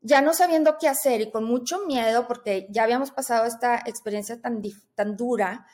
ya 0.02 0.21
no 0.21 0.35
sabiendo 0.35 0.76
qué 0.78 0.88
hacer 0.88 1.23
y 1.23 1.31
con 1.31 1.45
mucho 1.45 1.87
miedo, 1.87 2.26
porque 2.28 2.66
ya 2.69 2.83
habíamos 2.83 3.12
pasado 3.12 3.47
esta 3.47 3.83
experiencia 3.87 4.42
tan, 4.42 4.61
tan 4.95 5.16
dura, 5.16 5.66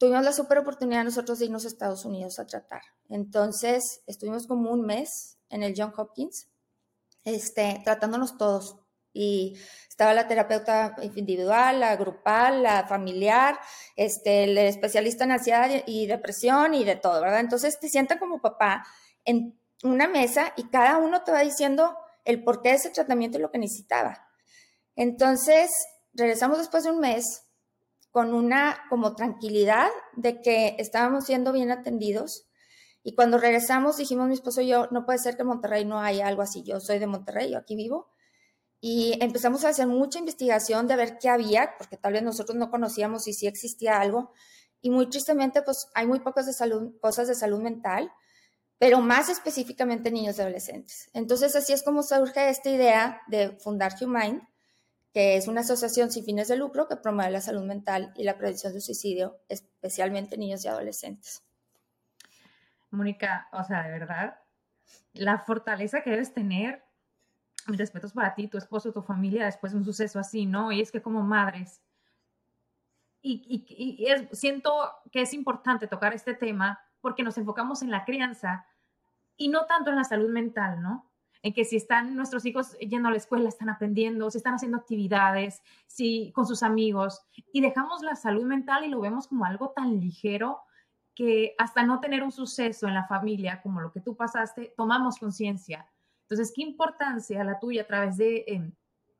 tuvimos 0.00 0.24
la 0.24 0.32
super 0.32 0.56
oportunidad 0.56 1.04
nosotros 1.04 1.38
de 1.38 1.44
irnos 1.44 1.66
a 1.66 1.68
Estados 1.68 2.06
Unidos 2.06 2.38
a 2.38 2.46
tratar. 2.46 2.80
Entonces, 3.10 4.00
estuvimos 4.06 4.46
como 4.46 4.70
un 4.72 4.80
mes 4.80 5.36
en 5.50 5.62
el 5.62 5.74
John 5.76 5.92
Hopkins, 5.94 6.48
este, 7.24 7.82
tratándonos 7.84 8.38
todos. 8.38 8.76
Y 9.12 9.58
estaba 9.90 10.14
la 10.14 10.26
terapeuta 10.26 10.96
individual, 11.02 11.80
la 11.80 11.96
grupal, 11.96 12.62
la 12.62 12.86
familiar, 12.86 13.60
este, 13.94 14.44
el 14.44 14.56
especialista 14.56 15.24
en 15.24 15.32
ansiedad 15.32 15.68
y 15.86 16.06
depresión 16.06 16.72
y 16.72 16.84
de 16.84 16.96
todo, 16.96 17.20
¿verdad? 17.20 17.40
Entonces 17.40 17.78
te 17.78 17.90
sientan 17.90 18.18
como 18.18 18.40
papá 18.40 18.86
en 19.26 19.60
una 19.82 20.08
mesa 20.08 20.54
y 20.56 20.68
cada 20.70 20.96
uno 20.96 21.24
te 21.24 21.32
va 21.32 21.40
diciendo 21.40 21.94
el 22.24 22.42
porqué 22.42 22.70
de 22.70 22.76
ese 22.76 22.90
tratamiento 22.90 23.36
y 23.36 23.42
lo 23.42 23.50
que 23.50 23.58
necesitaba. 23.58 24.30
Entonces, 24.96 25.70
regresamos 26.14 26.56
después 26.56 26.84
de 26.84 26.90
un 26.90 27.00
mes 27.00 27.49
con 28.10 28.34
una 28.34 28.78
como 28.88 29.14
tranquilidad 29.14 29.88
de 30.16 30.40
que 30.40 30.76
estábamos 30.78 31.24
siendo 31.26 31.52
bien 31.52 31.70
atendidos. 31.70 32.48
Y 33.02 33.14
cuando 33.14 33.38
regresamos 33.38 33.96
dijimos 33.96 34.28
mi 34.28 34.34
esposo 34.34 34.60
y 34.60 34.68
yo, 34.68 34.88
no 34.90 35.06
puede 35.06 35.18
ser 35.18 35.36
que 35.36 35.42
en 35.42 35.48
Monterrey 35.48 35.84
no 35.84 36.00
haya 36.00 36.26
algo 36.26 36.42
así. 36.42 36.62
Yo 36.62 36.80
soy 36.80 36.98
de 36.98 37.06
Monterrey, 37.06 37.52
yo 37.52 37.58
aquí 37.58 37.76
vivo. 37.76 38.10
Y 38.80 39.18
empezamos 39.22 39.64
a 39.64 39.68
hacer 39.68 39.86
mucha 39.86 40.18
investigación 40.18 40.86
de 40.86 40.96
ver 40.96 41.18
qué 41.18 41.28
había, 41.28 41.74
porque 41.78 41.96
tal 41.96 42.14
vez 42.14 42.22
nosotros 42.22 42.56
no 42.56 42.70
conocíamos 42.70 43.24
si 43.24 43.32
sí 43.32 43.46
existía 43.46 44.00
algo. 44.00 44.32
Y 44.80 44.90
muy 44.90 45.08
tristemente, 45.08 45.62
pues 45.62 45.88
hay 45.94 46.06
muy 46.06 46.20
pocas 46.20 46.46
de 46.46 46.52
salud, 46.52 46.98
cosas 47.00 47.28
de 47.28 47.34
salud 47.34 47.60
mental, 47.60 48.10
pero 48.78 49.00
más 49.00 49.28
específicamente 49.28 50.10
niños 50.10 50.38
y 50.38 50.40
adolescentes. 50.40 51.10
Entonces 51.12 51.54
así 51.54 51.74
es 51.74 51.82
como 51.82 52.02
surge 52.02 52.48
esta 52.48 52.70
idea 52.70 53.20
de 53.28 53.50
fundar 53.58 53.92
Humind, 54.00 54.40
que 55.12 55.36
es 55.36 55.48
una 55.48 55.62
asociación 55.62 56.10
sin 56.10 56.24
fines 56.24 56.48
de 56.48 56.56
lucro 56.56 56.86
que 56.86 56.96
promueve 56.96 57.32
la 57.32 57.40
salud 57.40 57.64
mental 57.64 58.12
y 58.16 58.24
la 58.24 58.36
prevención 58.36 58.72
de 58.72 58.80
suicidio, 58.80 59.40
especialmente 59.48 60.38
niños 60.38 60.64
y 60.64 60.68
adolescentes. 60.68 61.44
Mónica, 62.90 63.48
o 63.52 63.64
sea, 63.64 63.82
de 63.82 63.90
verdad, 63.90 64.40
la 65.12 65.38
fortaleza 65.38 66.02
que 66.02 66.10
debes 66.10 66.32
tener, 66.32 66.84
mis 67.66 67.78
respetos 67.78 68.12
para 68.12 68.34
ti, 68.34 68.48
tu 68.48 68.58
esposo, 68.58 68.92
tu 68.92 69.02
familia, 69.02 69.44
después 69.44 69.72
de 69.72 69.78
un 69.78 69.84
suceso 69.84 70.18
así, 70.18 70.46
¿no? 70.46 70.72
Y 70.72 70.80
es 70.80 70.90
que 70.90 71.02
como 71.02 71.22
madres, 71.22 71.82
y, 73.22 73.66
y, 73.68 74.34
siento 74.34 74.72
que 75.12 75.22
es 75.22 75.34
importante 75.34 75.86
tocar 75.86 76.14
este 76.14 76.34
tema 76.34 76.80
porque 77.00 77.22
nos 77.22 77.36
enfocamos 77.36 77.82
en 77.82 77.90
la 77.90 78.04
crianza 78.04 78.66
y 79.36 79.48
no 79.48 79.66
tanto 79.66 79.90
en 79.90 79.96
la 79.96 80.04
salud 80.04 80.30
mental, 80.30 80.80
¿no? 80.80 81.09
En 81.42 81.54
que 81.54 81.64
si 81.64 81.76
están 81.76 82.16
nuestros 82.16 82.44
hijos 82.44 82.76
yendo 82.78 83.08
a 83.08 83.12
la 83.12 83.16
escuela, 83.16 83.48
están 83.48 83.70
aprendiendo, 83.70 84.30
si 84.30 84.38
están 84.38 84.54
haciendo 84.54 84.78
actividades, 84.78 85.62
si 85.86 86.32
con 86.32 86.46
sus 86.46 86.62
amigos, 86.62 87.22
y 87.52 87.60
dejamos 87.60 88.02
la 88.02 88.14
salud 88.14 88.44
mental 88.44 88.84
y 88.84 88.88
lo 88.88 89.00
vemos 89.00 89.26
como 89.26 89.44
algo 89.44 89.70
tan 89.70 90.00
ligero 90.00 90.60
que 91.14 91.54
hasta 91.58 91.82
no 91.82 92.00
tener 92.00 92.22
un 92.22 92.32
suceso 92.32 92.86
en 92.88 92.94
la 92.94 93.06
familia 93.06 93.60
como 93.62 93.80
lo 93.80 93.92
que 93.92 94.00
tú 94.00 94.16
pasaste, 94.16 94.74
tomamos 94.76 95.18
conciencia. 95.18 95.86
Entonces, 96.22 96.52
¿qué 96.54 96.62
importancia 96.62 97.42
la 97.42 97.58
tuya 97.58 97.82
a 97.82 97.86
través 97.86 98.16
de, 98.16 98.44
em, 98.46 98.72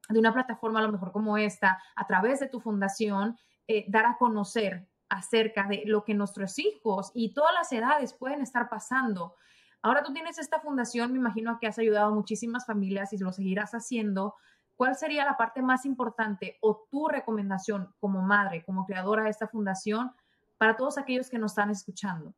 de 0.08 0.18
una 0.18 0.32
plataforma 0.32 0.80
a 0.80 0.82
lo 0.82 0.92
mejor 0.92 1.12
como 1.12 1.36
esta, 1.36 1.82
a 1.96 2.06
través 2.06 2.40
de 2.40 2.48
tu 2.48 2.60
fundación, 2.60 3.36
eh, 3.66 3.84
dar 3.88 4.06
a 4.06 4.16
conocer 4.16 4.86
acerca 5.08 5.66
de 5.66 5.82
lo 5.86 6.04
que 6.04 6.14
nuestros 6.14 6.58
hijos 6.58 7.10
y 7.14 7.34
todas 7.34 7.52
las 7.54 7.72
edades 7.72 8.12
pueden 8.12 8.42
estar 8.42 8.68
pasando? 8.68 9.34
Ahora 9.82 10.02
tú 10.02 10.12
tienes 10.12 10.38
esta 10.38 10.60
fundación, 10.60 11.12
me 11.12 11.18
imagino 11.18 11.58
que 11.58 11.66
has 11.66 11.78
ayudado 11.78 12.08
a 12.08 12.14
muchísimas 12.14 12.66
familias 12.66 13.12
y 13.12 13.18
lo 13.18 13.32
seguirás 13.32 13.72
haciendo. 13.72 14.34
¿Cuál 14.76 14.96
sería 14.96 15.24
la 15.24 15.36
parte 15.36 15.62
más 15.62 15.84
importante 15.86 16.58
o 16.60 16.86
tu 16.90 17.08
recomendación 17.08 17.94
como 17.98 18.22
madre, 18.22 18.62
como 18.64 18.84
creadora 18.84 19.24
de 19.24 19.30
esta 19.30 19.48
fundación 19.48 20.12
para 20.58 20.76
todos 20.76 20.98
aquellos 20.98 21.30
que 21.30 21.38
nos 21.38 21.52
están 21.52 21.70
escuchando? 21.70 22.34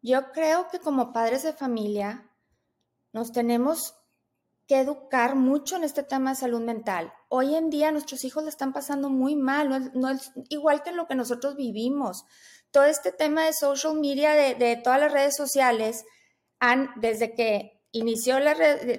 Yo 0.00 0.32
creo 0.32 0.68
que 0.68 0.80
como 0.80 1.12
padres 1.12 1.42
de 1.42 1.52
familia 1.52 2.28
nos 3.12 3.30
tenemos 3.30 3.94
que 4.66 4.80
educar 4.80 5.34
mucho 5.34 5.76
en 5.76 5.84
este 5.84 6.02
tema 6.02 6.30
de 6.30 6.36
salud 6.36 6.60
mental. 6.60 7.12
Hoy 7.28 7.54
en 7.54 7.70
día 7.70 7.92
nuestros 7.92 8.24
hijos 8.24 8.44
le 8.44 8.50
están 8.50 8.72
pasando 8.72 9.10
muy 9.10 9.36
mal, 9.36 9.90
no 9.94 10.08
es, 10.08 10.32
igual 10.48 10.82
que 10.82 10.92
lo 10.92 11.06
que 11.06 11.14
nosotros 11.14 11.56
vivimos. 11.56 12.24
Todo 12.70 12.84
este 12.84 13.12
tema 13.12 13.44
de 13.44 13.52
social 13.52 13.98
media, 13.98 14.32
de, 14.32 14.80
todas 14.82 15.00
las 15.00 15.12
redes 15.12 15.36
sociales, 15.36 16.04
han, 16.58 16.90
desde 16.96 17.34
que 17.34 17.82
inició 17.90 18.38
la 18.38 18.56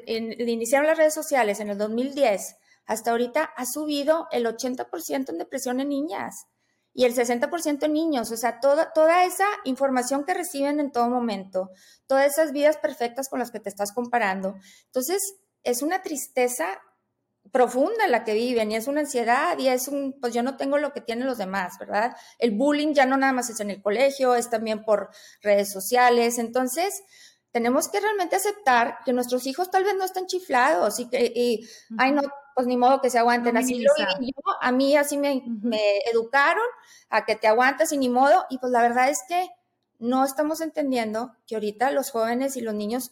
iniciaron 0.08 0.88
las 0.88 0.98
redes 0.98 1.13
sociales 1.13 1.60
en 1.60 1.70
el 1.70 1.77
2010 1.77 2.55
hasta 2.86 3.12
ahorita, 3.12 3.43
ha 3.55 3.65
subido 3.65 4.27
el 4.32 4.46
80% 4.46 5.29
en 5.29 5.38
depresión 5.38 5.79
en 5.79 5.89
niñas 5.89 6.48
y 6.93 7.05
el 7.05 7.15
60% 7.15 7.84
en 7.84 7.93
niños, 7.93 8.32
o 8.32 8.38
sea, 8.38 8.60
toda, 8.60 8.93
toda 8.93 9.25
esa 9.25 9.48
información 9.63 10.25
que 10.25 10.34
reciben 10.34 10.79
en 10.79 10.91
todo 10.91 11.10
momento, 11.10 11.72
todas 12.05 12.27
esas 12.27 12.51
vidas 12.51 12.77
perfectas 12.77 13.29
con 13.29 13.39
las 13.39 13.51
que 13.51 13.60
te 13.60 13.70
estás 13.70 13.93
comparando. 13.93 14.55
Entonces, 14.86 15.17
es 15.63 15.82
una 15.82 16.01
tristeza 16.01 16.82
profunda 17.51 18.08
la 18.08 18.24
que 18.24 18.34
viven 18.34 18.72
y 18.72 18.75
es 18.75 18.88
una 18.88 19.01
ansiedad 19.01 19.58
y 19.60 19.67
es 19.67 19.88
un, 19.88 20.17
pues 20.20 20.34
yo 20.34 20.43
no 20.43 20.58
tengo 20.58 20.77
lo 20.77 20.93
que 20.93 21.01
tienen 21.01 21.27
los 21.27 21.38
demás, 21.38 21.77
¿verdad? 21.79 22.15
El 22.39 22.51
bullying 22.51 22.93
ya 22.93 23.05
no 23.05 23.17
nada 23.17 23.34
más 23.34 23.50
es 23.50 23.60
en 23.60 23.70
el 23.70 23.82
colegio, 23.82 24.36
es 24.36 24.50
también 24.50 24.84
por 24.84 25.10
redes 25.41 25.72
sociales, 25.72 26.39
entonces 26.39 27.03
tenemos 27.51 27.88
que 27.89 28.00
realmente 28.00 28.36
aceptar 28.36 28.98
que 29.05 29.13
nuestros 29.13 29.46
hijos 29.46 29.70
tal 29.70 29.84
vez 29.84 29.93
no 29.96 30.03
están 30.03 30.25
chiflados 30.25 31.00
y 31.00 31.08
que, 31.08 31.32
y, 31.36 31.67
ay 32.00 32.12
no, 32.12 32.22
pues 32.55 32.65
ni 32.65 32.77
modo 32.77 33.00
que 33.01 33.12
se 33.12 33.20
aguanten. 33.20 33.58
así 33.58 33.79
lo 33.79 33.91
yo, 33.98 34.34
a 34.60 34.72
mí 34.72 34.96
así 34.96 35.17
me, 35.17 35.43
me, 35.62 36.00
educaron 36.12 36.65
a 37.10 37.25
que 37.25 37.36
te 37.36 37.48
aguantas 37.48 37.91
y 37.91 37.98
ni 37.98 38.10
modo. 38.10 38.46
Y 38.50 38.58
pues 38.58 38.72
la 38.72 38.82
verdad 38.82 39.10
es 39.10 39.22
que 39.27 39.50
no 40.00 40.25
estamos 40.25 40.62
entendiendo 40.62 41.36
que 41.46 41.55
ahorita 41.55 41.91
los 41.91 42.10
jóvenes 42.10 42.58
y 42.58 42.62
los 42.62 42.74
niños 42.74 43.12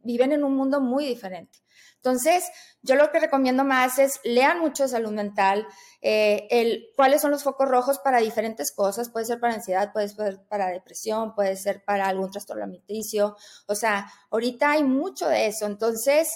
viven 0.00 0.32
en 0.32 0.44
un 0.44 0.56
mundo 0.56 0.80
muy 0.80 1.06
diferente. 1.06 1.60
Entonces, 1.96 2.44
yo 2.82 2.94
lo 2.94 3.10
que 3.10 3.20
recomiendo 3.20 3.64
más 3.64 3.98
es 3.98 4.20
lean 4.24 4.60
mucho 4.60 4.86
salud 4.88 5.10
mental, 5.10 5.66
eh, 6.00 6.46
el, 6.50 6.86
cuáles 6.96 7.20
son 7.20 7.30
los 7.30 7.42
focos 7.42 7.68
rojos 7.68 7.98
para 7.98 8.18
diferentes 8.18 8.72
cosas, 8.74 9.10
puede 9.10 9.26
ser 9.26 9.40
para 9.40 9.54
ansiedad, 9.54 9.92
puede 9.92 10.08
ser 10.08 10.40
para 10.48 10.68
depresión, 10.68 11.34
puede 11.34 11.56
ser 11.56 11.84
para 11.84 12.06
algún 12.06 12.30
trastorno 12.30 12.64
alimenticio, 12.64 13.36
o 13.66 13.74
sea, 13.74 14.10
ahorita 14.30 14.70
hay 14.70 14.84
mucho 14.84 15.28
de 15.28 15.46
eso, 15.46 15.66
entonces, 15.66 16.28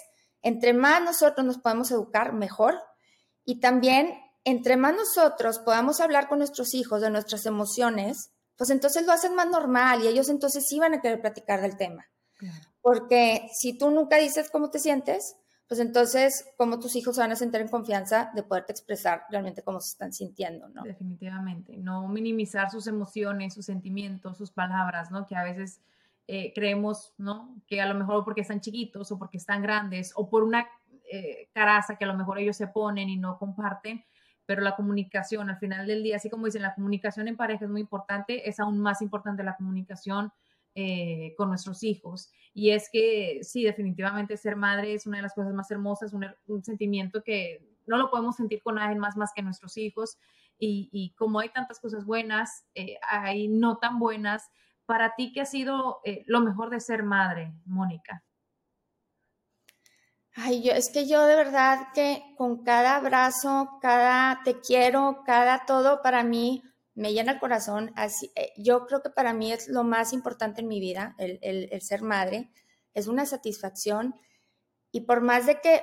entre 0.43 0.73
más 0.73 1.03
nosotros 1.03 1.47
nos 1.47 1.59
podemos 1.59 1.91
educar, 1.91 2.33
mejor. 2.33 2.75
Y 3.45 3.61
también, 3.61 4.19
entre 4.45 4.77
más 4.77 4.95
nosotros 4.95 5.59
podamos 5.61 6.01
hablar 6.01 6.29
con 6.29 6.39
nuestros 6.39 6.75
hijos 6.75 7.01
de 7.01 7.11
nuestras 7.11 7.47
emociones, 7.47 8.33
pues 8.57 8.71
entonces 8.71 9.07
lo 9.07 9.13
hacen 9.13 9.35
más 9.35 9.49
normal 9.49 10.03
y 10.03 10.09
ellos 10.09 10.29
entonces 10.29 10.65
sí 10.69 10.79
van 10.79 10.95
a 10.95 11.01
querer 11.01 11.21
platicar 11.21 11.61
del 11.61 11.77
tema. 11.77 12.07
Porque 12.83 13.49
si 13.53 13.79
tú 13.79 13.91
nunca 13.91 14.17
dices 14.19 14.51
cómo 14.51 14.71
te 14.71 14.79
sientes, 14.79 15.37
pues 15.73 15.81
entonces, 15.81 16.53
¿cómo 16.59 16.79
tus 16.79 16.97
hijos 16.97 17.17
van 17.17 17.33
a 17.33 17.37
sentir 17.37 17.63
en 17.63 17.69
confianza 17.69 18.31
de 18.35 18.43
poderte 18.43 18.73
expresar 18.73 19.25
realmente 19.31 19.63
cómo 19.63 19.81
se 19.81 19.93
están 19.93 20.13
sintiendo, 20.13 20.69
¿no? 20.69 20.83
Definitivamente, 20.83 21.79
no 21.79 22.09
minimizar 22.09 22.71
sus 22.71 22.87
emociones, 22.87 23.55
sus 23.55 23.65
sentimientos, 23.65 24.37
sus 24.37 24.51
palabras, 24.51 25.11
¿no? 25.11 25.27
Que 25.27 25.35
a 25.35 25.45
veces 25.45 25.81
eh, 26.27 26.53
creemos, 26.55 27.15
¿no? 27.17 27.57
Que 27.67 27.81
a 27.81 27.87
lo 27.87 27.95
mejor 27.95 28.23
porque 28.25 28.43
están 28.43 28.61
chiquitos 28.61 29.11
o 29.13 29.19
porque 29.19 29.39
están 29.39 29.63
grandes 29.63 30.13
o 30.15 30.29
por 30.29 30.43
una 30.43 30.69
eh, 31.11 31.49
caraza 31.55 31.97
que 31.97 32.05
a 32.05 32.09
lo 32.09 32.15
mejor 32.15 32.39
ellos 32.39 32.57
se 32.57 32.67
ponen 32.67 33.09
y 33.09 33.17
no 33.17 33.39
comparten, 33.39 34.05
pero 34.45 34.61
la 34.61 34.77
comunicación 34.77 35.49
al 35.49 35.59
final 35.59 35.87
del 35.87 36.03
día, 36.03 36.17
así 36.17 36.29
como 36.29 36.47
dicen, 36.47 36.63
la 36.63 36.75
comunicación 36.75 37.29
en 37.29 37.37
pareja 37.37 37.65
es 37.65 37.71
muy 37.71 37.81
importante, 37.81 38.49
es 38.49 38.61
aún 38.61 38.79
más 38.79 39.01
importante 39.01 39.43
la 39.43 39.57
comunicación 39.57 40.33
eh, 40.75 41.35
con 41.37 41.49
nuestros 41.49 41.83
hijos. 41.83 42.31
Y 42.55 42.71
es 42.71 42.89
que 42.93 43.41
sí, 43.43 43.65
definitivamente 43.65 44.37
ser 44.37 44.57
madre 44.57 44.95
es 44.95 45.07
una 45.07 45.19
de 45.19 45.23
las 45.23 45.35
cosas 45.35 45.55
más 45.55 45.71
hermosas, 45.71 46.13
un, 46.13 46.65
sentimiento 46.65 47.23
que 47.23 47.67
no 47.87 47.97
lo 47.97 48.11
podemos 48.11 48.37
sentir 48.37 48.63
con 48.63 48.77
nadie 48.77 48.97
más 48.97 49.17
más 49.17 49.33
que 49.35 49.43
nuestros 49.43 49.77
hijos. 49.77 50.19
Y, 50.65 51.13
como 51.19 51.41
hay 51.41 51.49
tantas 51.49 51.81
cosas 51.81 52.05
buenas, 52.05 52.67
hay 53.11 53.49
no 53.49 53.79
tan 53.79 53.99
buenas, 53.99 54.49
para 54.87 55.15
ti, 55.15 55.33
¿qué 55.33 55.41
ha 55.41 55.47
sido 55.47 56.01
eh, 56.05 56.23
lo 56.27 56.41
mejor 56.41 56.71
de 56.71 56.81
ser 56.81 57.03
madre, 57.03 57.55
Mónica? 57.65 58.23
Ay, 60.35 60.63
yo, 60.63 60.73
es 60.73 60.91
que 60.91 61.07
yo 61.07 61.27
de 61.27 61.37
verdad 61.37 61.89
que 61.95 62.23
con 62.37 62.63
cada 62.63 62.97
abrazo, 62.97 63.79
cada 63.81 64.43
te 64.45 64.61
quiero, 64.61 65.23
cada 65.25 65.67
todo 65.67 66.03
para 66.03 66.25
mí 66.25 66.63
me 66.95 67.13
llena 67.13 67.33
el 67.33 67.41
corazón. 67.41 67.93
Así, 67.97 68.33
eh, 68.37 68.53
yo 68.57 68.87
creo 68.87 69.03
que 69.03 69.11
para 69.11 69.33
mí 69.33 69.53
es 69.53 69.69
lo 69.69 69.85
más 69.85 70.13
importante 70.13 70.61
en 70.61 70.69
mi 70.69 70.81
vida, 70.81 71.15
el, 71.19 71.39
el 71.43 71.83
ser 71.83 72.03
madre. 72.03 72.51
Es 72.95 73.07
una 73.07 73.27
satisfacción. 73.27 74.15
Y 74.91 75.03
por 75.03 75.21
más 75.21 75.47
de 75.47 75.61
que 75.61 75.83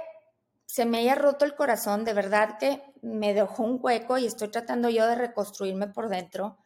se 0.66 0.86
me 0.86 1.00
haya 1.00 1.16
roto 1.16 1.46
el 1.46 1.56
corazón, 1.56 2.06
de 2.06 2.14
verdad 2.14 2.58
que 2.60 2.84
me 3.02 3.34
dejó 3.34 3.64
un 3.64 3.80
hueco 3.82 4.18
y 4.18 4.26
estoy 4.26 4.50
tratando 4.50 4.90
yo 4.90 5.08
de 5.08 5.16
reconstruirme 5.16 5.88
por 5.88 6.10
dentro 6.10 6.58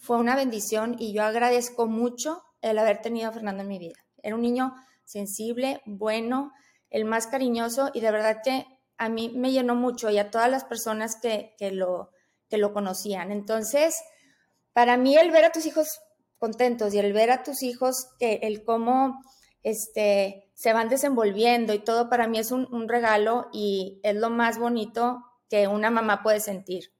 fue 0.00 0.16
una 0.16 0.34
bendición 0.34 0.96
y 0.98 1.12
yo 1.12 1.22
agradezco 1.22 1.86
mucho 1.86 2.42
el 2.62 2.78
haber 2.78 3.02
tenido 3.02 3.28
a 3.28 3.32
Fernando 3.32 3.62
en 3.62 3.68
mi 3.68 3.78
vida. 3.78 3.98
Era 4.22 4.34
un 4.34 4.42
niño 4.42 4.74
sensible, 5.04 5.82
bueno, 5.84 6.52
el 6.88 7.04
más 7.04 7.26
cariñoso 7.26 7.90
y 7.92 8.00
de 8.00 8.10
verdad 8.10 8.38
que 8.42 8.66
a 8.96 9.08
mí 9.08 9.30
me 9.36 9.52
llenó 9.52 9.74
mucho 9.74 10.10
y 10.10 10.18
a 10.18 10.30
todas 10.30 10.50
las 10.50 10.64
personas 10.64 11.16
que, 11.20 11.54
lo, 11.72 12.10
que 12.50 12.58
lo 12.58 12.74
conocían. 12.74 13.32
Entonces, 13.32 13.96
para 14.74 14.96
mí 14.96 15.16
el 15.16 15.30
ver 15.30 15.46
a 15.46 15.52
tus 15.52 15.64
hijos 15.64 16.00
contentos 16.38 16.92
y 16.92 16.98
el 16.98 17.12
ver 17.12 17.30
a 17.30 17.42
tus 17.42 17.62
hijos, 17.62 18.08
que 18.18 18.40
el 18.42 18.64
cómo 18.64 19.22
este, 19.62 20.50
se 20.54 20.72
van 20.72 20.88
desenvolviendo 20.88 21.72
y 21.72 21.78
todo, 21.78 22.10
para 22.10 22.26
mí 22.26 22.38
es 22.38 22.50
un 22.50 22.88
regalo 22.88 23.48
y 23.52 24.00
es 24.02 24.16
lo 24.16 24.28
más 24.30 24.58
bonito 24.58 25.24
que 25.48 25.68
una 25.68 25.90
mamá 25.90 26.22
puede 26.22 26.40
sentir. 26.40 26.92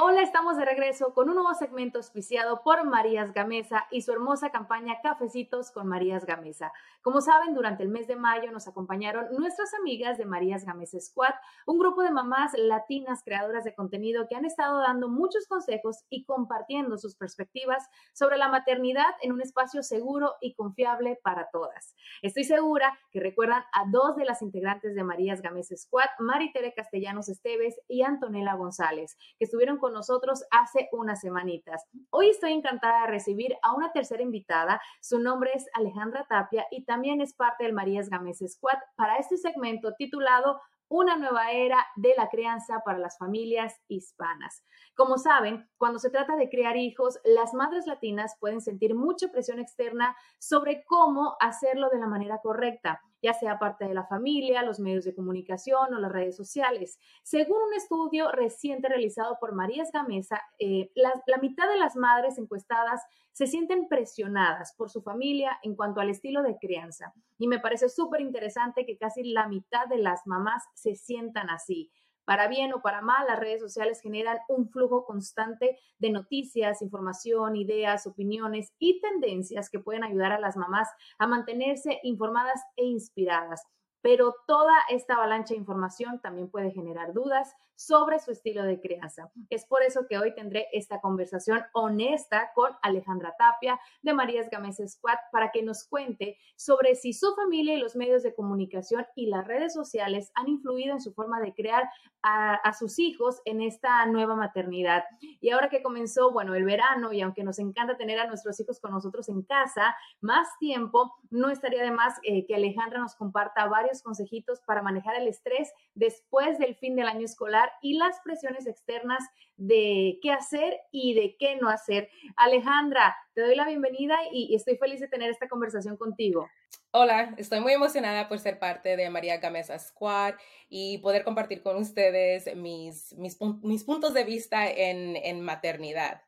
Hola, 0.00 0.22
estamos 0.22 0.56
de 0.56 0.64
regreso 0.64 1.12
con 1.12 1.28
un 1.28 1.34
nuevo 1.34 1.52
segmento 1.54 1.98
auspiciado 1.98 2.62
por 2.62 2.84
Marías 2.84 3.32
Gamesa 3.32 3.88
y 3.90 4.02
su 4.02 4.12
hermosa 4.12 4.50
campaña 4.50 5.00
Cafecitos 5.02 5.72
con 5.72 5.88
Marías 5.88 6.24
Gamesa. 6.24 6.72
Como 7.00 7.20
saben, 7.20 7.54
durante 7.54 7.84
el 7.84 7.90
mes 7.90 8.08
de 8.08 8.16
mayo 8.16 8.50
nos 8.50 8.66
acompañaron 8.66 9.28
nuestras 9.38 9.72
amigas 9.74 10.18
de 10.18 10.26
Marías 10.26 10.64
Gamesa 10.64 10.98
Squad, 10.98 11.34
un 11.64 11.78
grupo 11.78 12.02
de 12.02 12.10
mamás 12.10 12.52
latinas 12.56 13.22
creadoras 13.24 13.62
de 13.62 13.74
contenido 13.74 14.26
que 14.28 14.34
han 14.34 14.44
estado 14.44 14.80
dando 14.80 15.08
muchos 15.08 15.46
consejos 15.46 16.04
y 16.10 16.24
compartiendo 16.24 16.98
sus 16.98 17.16
perspectivas 17.16 17.88
sobre 18.12 18.36
la 18.36 18.48
maternidad 18.48 19.14
en 19.22 19.32
un 19.32 19.40
espacio 19.40 19.82
seguro 19.84 20.34
y 20.40 20.54
confiable 20.54 21.20
para 21.22 21.48
todas. 21.50 21.94
Estoy 22.20 22.42
segura 22.44 22.98
que 23.12 23.20
recuerdan 23.20 23.62
a 23.72 23.84
dos 23.90 24.16
de 24.16 24.24
las 24.24 24.42
integrantes 24.42 24.96
de 24.96 25.04
Marías 25.04 25.40
Gamesa 25.40 25.76
Squad, 25.76 26.08
Maritere 26.18 26.74
Castellanos 26.74 27.28
Esteves 27.28 27.80
y 27.86 28.02
Antonella 28.02 28.54
González, 28.54 29.16
que 29.38 29.44
estuvieron 29.44 29.78
con 29.78 29.92
nosotros 29.92 30.44
hace 30.50 30.88
unas 30.90 31.20
semanitas. 31.20 31.84
Hoy 32.10 32.30
estoy 32.30 32.52
encantada 32.52 33.02
de 33.02 33.12
recibir 33.12 33.54
a 33.62 33.74
una 33.74 33.92
tercera 33.92 34.22
invitada. 34.22 34.80
Su 35.00 35.20
nombre 35.20 35.52
es 35.54 35.66
Alejandra 35.74 36.26
Tapia 36.28 36.66
y 36.70 36.84
también 36.88 37.20
es 37.20 37.34
parte 37.34 37.64
del 37.64 37.74
Marías 37.74 38.08
Gámez 38.08 38.38
Squad 38.48 38.78
para 38.96 39.18
este 39.18 39.36
segmento 39.36 39.92
titulado 39.96 40.58
una 40.88 41.18
nueva 41.18 41.52
era 41.52 41.86
de 41.96 42.14
la 42.16 42.30
crianza 42.30 42.80
para 42.82 42.98
las 42.98 43.18
familias 43.18 43.78
hispanas. 43.88 44.64
Como 44.96 45.18
saben, 45.18 45.68
cuando 45.76 45.98
se 45.98 46.08
trata 46.08 46.34
de 46.36 46.48
crear 46.48 46.78
hijos, 46.78 47.20
las 47.24 47.52
madres 47.52 47.86
latinas 47.86 48.36
pueden 48.40 48.62
sentir 48.62 48.94
mucha 48.94 49.28
presión 49.28 49.60
externa 49.60 50.16
sobre 50.38 50.82
cómo 50.86 51.36
hacerlo 51.40 51.90
de 51.90 51.98
la 51.98 52.06
manera 52.06 52.40
correcta 52.42 53.02
ya 53.22 53.34
sea 53.34 53.58
parte 53.58 53.86
de 53.86 53.94
la 53.94 54.06
familia, 54.06 54.62
los 54.62 54.80
medios 54.80 55.04
de 55.04 55.14
comunicación 55.14 55.92
o 55.94 55.98
las 55.98 56.12
redes 56.12 56.36
sociales. 56.36 56.98
Según 57.22 57.58
un 57.62 57.74
estudio 57.74 58.30
reciente 58.30 58.88
realizado 58.88 59.38
por 59.40 59.54
Marías 59.54 59.90
Gamesa, 59.92 60.40
eh, 60.58 60.90
la, 60.94 61.12
la 61.26 61.38
mitad 61.38 61.68
de 61.68 61.78
las 61.78 61.96
madres 61.96 62.38
encuestadas 62.38 63.02
se 63.32 63.46
sienten 63.46 63.88
presionadas 63.88 64.74
por 64.76 64.90
su 64.90 65.02
familia 65.02 65.58
en 65.62 65.76
cuanto 65.76 66.00
al 66.00 66.10
estilo 66.10 66.42
de 66.42 66.58
crianza. 66.58 67.12
Y 67.38 67.46
me 67.46 67.60
parece 67.60 67.88
súper 67.88 68.20
interesante 68.20 68.84
que 68.84 68.98
casi 68.98 69.22
la 69.22 69.46
mitad 69.46 69.86
de 69.86 69.98
las 69.98 70.26
mamás 70.26 70.64
se 70.74 70.96
sientan 70.96 71.48
así. 71.50 71.90
Para 72.28 72.46
bien 72.46 72.74
o 72.74 72.82
para 72.82 73.00
mal, 73.00 73.26
las 73.26 73.40
redes 73.40 73.62
sociales 73.62 74.02
generan 74.02 74.36
un 74.48 74.68
flujo 74.68 75.06
constante 75.06 75.78
de 75.98 76.10
noticias, 76.10 76.82
información, 76.82 77.56
ideas, 77.56 78.06
opiniones 78.06 78.74
y 78.78 79.00
tendencias 79.00 79.70
que 79.70 79.78
pueden 79.78 80.04
ayudar 80.04 80.32
a 80.32 80.38
las 80.38 80.54
mamás 80.54 80.90
a 81.16 81.26
mantenerse 81.26 82.00
informadas 82.02 82.60
e 82.76 82.84
inspiradas. 82.84 83.62
Pero 84.08 84.34
toda 84.46 84.72
esta 84.88 85.16
avalancha 85.16 85.52
de 85.52 85.60
información 85.60 86.18
también 86.18 86.48
puede 86.48 86.70
generar 86.70 87.12
dudas 87.12 87.54
sobre 87.78 88.18
su 88.18 88.32
estilo 88.32 88.64
de 88.64 88.80
crianza. 88.80 89.30
Es 89.50 89.64
por 89.64 89.82
eso 89.82 90.06
que 90.08 90.18
hoy 90.18 90.34
tendré 90.34 90.66
esta 90.72 91.00
conversación 91.00 91.62
honesta 91.74 92.50
con 92.54 92.72
Alejandra 92.82 93.36
Tapia 93.38 93.78
de 94.02 94.14
Marías 94.14 94.50
Gámez 94.50 94.78
Squad 94.84 95.18
para 95.30 95.52
que 95.52 95.62
nos 95.62 95.84
cuente 95.84 96.38
sobre 96.56 96.96
si 96.96 97.12
su 97.12 97.36
familia 97.36 97.74
y 97.74 97.78
los 97.78 97.94
medios 97.94 98.24
de 98.24 98.34
comunicación 98.34 99.06
y 99.14 99.26
las 99.26 99.46
redes 99.46 99.74
sociales 99.74 100.32
han 100.34 100.48
influido 100.48 100.92
en 100.92 101.00
su 101.00 101.12
forma 101.12 101.40
de 101.40 101.54
crear 101.54 101.88
a, 102.22 102.54
a 102.54 102.72
sus 102.72 102.98
hijos 102.98 103.40
en 103.44 103.62
esta 103.62 104.04
nueva 104.06 104.34
maternidad. 104.34 105.04
Y 105.40 105.50
ahora 105.50 105.68
que 105.68 105.82
comenzó, 105.82 106.32
bueno, 106.32 106.56
el 106.56 106.64
verano 106.64 107.12
y 107.12 107.20
aunque 107.20 107.44
nos 107.44 107.60
encanta 107.60 107.96
tener 107.96 108.18
a 108.18 108.26
nuestros 108.26 108.58
hijos 108.58 108.80
con 108.80 108.90
nosotros 108.90 109.28
en 109.28 109.42
casa 109.42 109.94
más 110.20 110.48
tiempo, 110.58 111.14
no 111.30 111.48
estaría 111.50 111.84
de 111.84 111.92
más 111.92 112.14
eh, 112.24 112.44
que 112.44 112.56
Alejandra 112.56 112.98
nos 112.98 113.14
comparta 113.14 113.68
varios 113.68 113.97
consejitos 114.02 114.60
para 114.60 114.82
manejar 114.82 115.16
el 115.16 115.28
estrés 115.28 115.72
después 115.94 116.58
del 116.58 116.74
fin 116.74 116.96
del 116.96 117.06
año 117.06 117.24
escolar 117.24 117.70
y 117.82 117.94
las 117.94 118.20
presiones 118.24 118.66
externas 118.66 119.22
de 119.56 120.18
qué 120.22 120.32
hacer 120.32 120.78
y 120.92 121.14
de 121.14 121.36
qué 121.38 121.56
no 121.56 121.68
hacer. 121.68 122.08
Alejandra, 122.36 123.16
te 123.34 123.42
doy 123.42 123.54
la 123.54 123.66
bienvenida 123.66 124.16
y, 124.32 124.54
estoy 124.54 124.76
feliz 124.76 125.00
de 125.00 125.08
tener 125.08 125.30
esta 125.30 125.48
conversación 125.48 125.96
contigo. 125.96 126.48
Hola, 126.90 127.34
estoy 127.36 127.60
muy 127.60 127.72
emocionada 127.72 128.28
por 128.28 128.38
ser 128.38 128.58
parte 128.58 128.96
de 128.96 129.10
María 129.10 129.36
Gamesa 129.38 129.78
Squad 129.78 130.34
y 130.68 130.98
poder 130.98 131.22
compartir 131.22 131.62
con 131.62 131.76
ustedes 131.76 132.54
mis, 132.56 133.14
mis, 133.14 133.36
puntos 133.84 134.14
de 134.14 134.24
vista 134.24 134.68
en 134.70 135.40
maternidad 135.42 136.22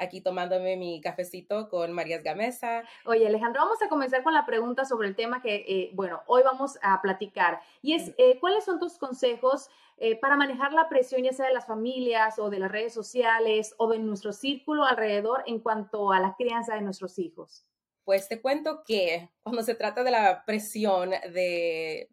aquí 0.00 0.20
tomándome 0.20 0.76
mi 0.76 1.00
cafecito 1.00 1.68
con 1.68 1.92
Marías 1.92 2.22
Gamesa. 2.22 2.82
Oye, 3.04 3.26
Alejandro, 3.26 3.62
vamos 3.62 3.80
a 3.82 3.88
comenzar 3.88 4.22
con 4.22 4.34
la 4.34 4.46
pregunta 4.46 4.84
sobre 4.84 5.08
el 5.08 5.14
tema 5.14 5.42
que, 5.42 5.56
eh, 5.68 5.90
bueno, 5.94 6.22
hoy 6.26 6.42
vamos 6.42 6.78
a 6.82 7.00
platicar. 7.02 7.60
Y 7.82 7.94
es, 7.94 8.12
eh, 8.16 8.38
¿cuáles 8.40 8.64
son 8.64 8.80
tus 8.80 8.98
consejos 8.98 9.68
eh, 9.98 10.16
para 10.16 10.36
manejar 10.36 10.72
la 10.72 10.88
presión, 10.88 11.22
ya 11.22 11.32
sea 11.32 11.46
de 11.46 11.54
las 11.54 11.66
familias 11.66 12.38
o 12.38 12.48
de 12.48 12.58
las 12.58 12.72
redes 12.72 12.94
sociales 12.94 13.74
o 13.76 13.88
de 13.88 13.98
nuestro 13.98 14.32
círculo 14.32 14.84
alrededor 14.84 15.42
en 15.46 15.60
cuanto 15.60 16.12
a 16.12 16.20
la 16.20 16.34
crianza 16.36 16.74
de 16.74 16.80
nuestros 16.80 17.18
hijos? 17.18 17.66
Pues 18.04 18.26
te 18.26 18.40
cuento 18.40 18.82
que 18.84 19.28
cuando 19.42 19.62
se 19.62 19.74
trata 19.74 20.02
de 20.02 20.10
la 20.10 20.44
presión 20.44 21.10
de... 21.10 22.08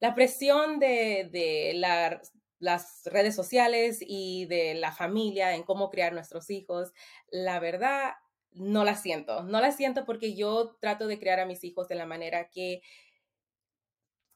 La 0.00 0.14
presión 0.14 0.78
de, 0.78 1.28
de 1.30 1.72
la 1.74 2.20
las 2.60 3.02
redes 3.06 3.34
sociales 3.34 3.98
y 4.00 4.46
de 4.46 4.74
la 4.74 4.92
familia 4.92 5.54
en 5.54 5.64
cómo 5.64 5.90
criar 5.90 6.12
nuestros 6.12 6.50
hijos, 6.50 6.92
la 7.30 7.58
verdad 7.58 8.12
no 8.52 8.84
la 8.84 8.96
siento. 8.96 9.42
No 9.42 9.60
la 9.60 9.72
siento 9.72 10.04
porque 10.04 10.34
yo 10.34 10.76
trato 10.80 11.06
de 11.06 11.18
criar 11.18 11.40
a 11.40 11.46
mis 11.46 11.64
hijos 11.64 11.88
de 11.88 11.96
la 11.96 12.06
manera 12.06 12.48
que 12.50 12.82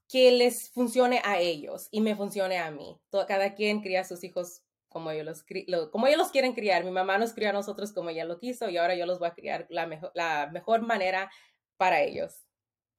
que 0.08 0.30
les 0.30 0.70
funcione 0.70 1.20
a 1.24 1.40
ellos 1.40 1.88
y 1.90 2.00
me 2.00 2.14
funcione 2.14 2.58
a 2.58 2.70
mí. 2.70 3.00
Cada 3.26 3.54
quien 3.54 3.80
cría 3.80 4.02
a 4.02 4.04
sus 4.04 4.22
hijos 4.22 4.62
como 4.88 5.10
ellos 5.10 5.44
los, 5.66 5.90
como 5.90 6.06
ellos 6.06 6.18
los 6.18 6.30
quieren 6.30 6.52
criar. 6.52 6.84
Mi 6.84 6.92
mamá 6.92 7.18
nos 7.18 7.32
crió 7.32 7.50
a 7.50 7.52
nosotros 7.52 7.92
como 7.92 8.10
ella 8.10 8.24
lo 8.24 8.38
quiso 8.38 8.68
y 8.70 8.76
ahora 8.76 8.94
yo 8.94 9.06
los 9.06 9.18
voy 9.18 9.28
a 9.28 9.34
criar 9.34 9.66
la 9.70 9.86
mejor, 9.86 10.12
la 10.14 10.48
mejor 10.52 10.82
manera 10.82 11.30
para 11.76 12.00
ellos. 12.02 12.46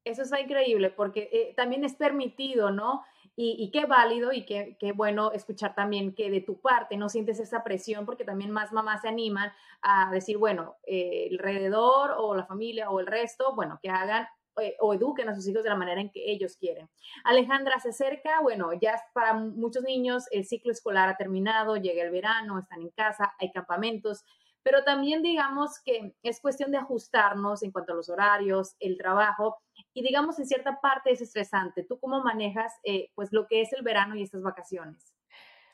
Eso 0.03 0.23
está 0.23 0.41
increíble 0.41 0.89
porque 0.89 1.29
eh, 1.31 1.53
también 1.55 1.85
es 1.85 1.95
permitido, 1.95 2.69
¿no? 2.71 3.03
Y, 3.37 3.69
qué 3.71 3.85
válido 3.85 4.31
y 4.31 4.45
qué, 4.45 4.77
qué, 4.79 4.93
bueno 4.93 5.33
escuchar 5.33 5.75
también 5.75 6.15
que 6.15 6.31
de 6.31 6.39
tu 6.39 6.61
parte 6.61 6.95
no 6.95 7.09
sientes 7.09 7.37
esa 7.41 7.65
presión 7.65 8.05
porque 8.05 8.23
también 8.23 8.49
más 8.49 8.71
mamás 8.71 9.01
se 9.01 9.09
animan 9.09 9.51
a 9.81 10.09
decir, 10.09 10.37
bueno, 10.37 10.77
eh, 10.87 11.27
alrededor 11.31 12.15
o 12.17 12.33
la 12.33 12.45
familia 12.45 12.89
o 12.89 13.01
el 13.01 13.07
resto, 13.07 13.53
bueno, 13.53 13.77
que 13.83 13.89
hagan 13.89 14.25
eh, 14.61 14.77
o 14.79 14.93
eduquen 14.93 15.27
a 15.27 15.35
sus 15.35 15.45
hijos 15.49 15.63
de 15.63 15.69
la 15.69 15.75
manera 15.75 15.99
en 15.99 16.09
que 16.09 16.31
ellos 16.31 16.55
quieren. 16.55 16.89
Alejandra 17.25 17.77
se 17.81 17.89
acerca, 17.89 18.39
bueno, 18.39 18.71
ya 18.71 18.95
para 19.13 19.33
muchos 19.33 19.83
niños 19.83 20.27
el 20.31 20.45
ciclo 20.45 20.71
escolar 20.71 21.09
ha 21.09 21.17
terminado, 21.17 21.75
llega 21.75 22.03
el 22.03 22.11
verano, 22.11 22.57
están 22.59 22.81
en 22.81 22.89
casa, 22.91 23.33
hay 23.37 23.51
campamentos, 23.51 24.23
pero 24.65 24.83
también 24.83 25.21
digamos 25.21 25.79
que 25.79 26.15
es 26.23 26.41
cuestión 26.41 26.71
de 26.71 26.79
ajustarnos 26.79 27.61
en 27.61 27.71
cuanto 27.71 27.93
a 27.93 27.95
los 27.95 28.09
horarios, 28.09 28.75
el 28.79 28.97
trabajo 28.97 29.61
y 29.93 30.01
digamos 30.01 30.39
en 30.39 30.47
cierta 30.47 30.81
parte 30.81 31.11
es 31.11 31.21
estresante. 31.21 31.83
¿Tú 31.83 31.99
cómo 31.99 32.23
manejas 32.23 32.73
eh, 32.83 33.11
pues 33.13 33.31
lo 33.31 33.45
que 33.45 33.61
es 33.61 33.71
el 33.73 33.83
verano 33.83 34.15
y 34.15 34.23
estas 34.23 34.41
vacaciones? 34.41 35.13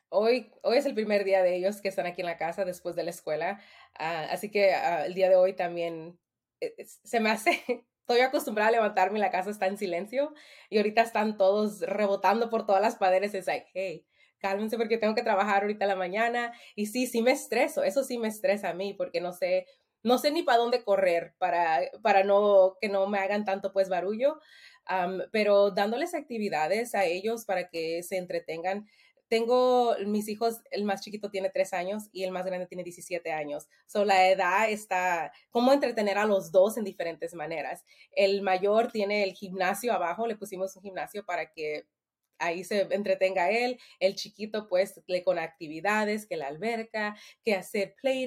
Hoy, 0.09 0.51
hoy 0.61 0.77
es 0.77 0.85
el 0.85 0.93
primer 0.93 1.23
día 1.23 1.41
de 1.41 1.55
ellos 1.55 1.79
que 1.79 1.87
están 1.87 2.05
aquí 2.05 2.19
en 2.19 2.27
la 2.27 2.37
casa 2.37 2.65
después 2.65 2.97
de 2.97 3.03
la 3.03 3.11
escuela, 3.11 3.61
ah, 3.97 4.27
así 4.29 4.51
que 4.51 4.73
ah, 4.73 5.05
el 5.05 5.13
día 5.13 5.29
de 5.29 5.37
hoy 5.37 5.53
también 5.53 6.19
eh, 6.59 6.75
se 6.85 7.21
me 7.21 7.31
hace, 7.31 7.63
estoy 8.01 8.19
acostumbrada 8.19 8.67
a 8.67 8.73
levantarme 8.73 9.19
y 9.19 9.21
la 9.21 9.31
casa 9.31 9.51
está 9.51 9.67
en 9.67 9.77
silencio 9.77 10.33
y 10.69 10.79
ahorita 10.79 11.01
están 11.01 11.37
todos 11.37 11.79
rebotando 11.79 12.49
por 12.49 12.65
todas 12.65 12.81
las 12.81 12.97
paredes, 12.97 13.33
es 13.35 13.47
like, 13.47 13.69
hey, 13.73 14.05
cálmense 14.41 14.77
porque 14.77 14.97
tengo 14.97 15.15
que 15.15 15.23
trabajar 15.23 15.61
ahorita 15.61 15.85
en 15.85 15.89
la 15.89 15.95
mañana. 15.95 16.53
Y 16.75 16.87
sí, 16.87 17.07
sí 17.07 17.21
me 17.21 17.31
estreso, 17.31 17.83
eso 17.83 18.03
sí 18.03 18.17
me 18.17 18.27
estresa 18.27 18.69
a 18.69 18.73
mí 18.73 18.93
porque 18.93 19.21
no 19.21 19.31
sé, 19.31 19.67
no 20.03 20.17
sé 20.17 20.31
ni 20.31 20.43
para 20.43 20.57
dónde 20.57 20.83
correr 20.83 21.35
para, 21.37 21.81
para 22.01 22.23
no, 22.23 22.77
que 22.81 22.89
no 22.89 23.07
me 23.07 23.19
hagan 23.19 23.45
tanto 23.45 23.71
pues 23.71 23.89
barullo. 23.89 24.39
pero 25.31 25.71
dándoles 25.71 26.13
actividades 26.15 26.95
a 26.95 27.05
ellos 27.05 27.45
para 27.45 27.69
que 27.69 28.03
se 28.03 28.17
entretengan. 28.17 28.87
Tengo 29.29 29.95
mis 30.05 30.27
hijos, 30.27 30.59
el 30.71 30.83
más 30.83 31.01
chiquito 31.01 31.29
tiene 31.29 31.49
tres 31.49 31.71
años 31.71 32.09
y 32.11 32.25
el 32.25 32.31
más 32.31 32.45
grande 32.45 32.67
tiene 32.67 32.83
17 32.83 33.31
años. 33.31 33.69
So, 33.85 34.03
la 34.03 34.27
edad 34.27 34.69
está, 34.69 35.31
cómo 35.51 35.71
entretener 35.71 36.17
a 36.17 36.25
los 36.25 36.51
dos 36.51 36.75
en 36.77 36.83
diferentes 36.83 37.33
maneras. 37.33 37.85
El 38.11 38.41
mayor 38.41 38.91
tiene 38.91 39.23
el 39.23 39.31
gimnasio 39.31 39.93
abajo, 39.93 40.27
le 40.27 40.35
pusimos 40.35 40.75
un 40.75 40.83
gimnasio 40.83 41.25
para 41.25 41.49
que 41.53 41.85
ahí 42.41 42.63
se 42.63 42.81
entretenga 42.91 43.49
él, 43.49 43.79
el 43.99 44.15
chiquito 44.15 44.67
pues 44.67 45.01
le 45.07 45.23
con 45.23 45.39
actividades, 45.39 46.25
que 46.25 46.37
la 46.37 46.47
alberca, 46.47 47.15
que 47.43 47.55
hacer 47.55 47.95
play 48.01 48.21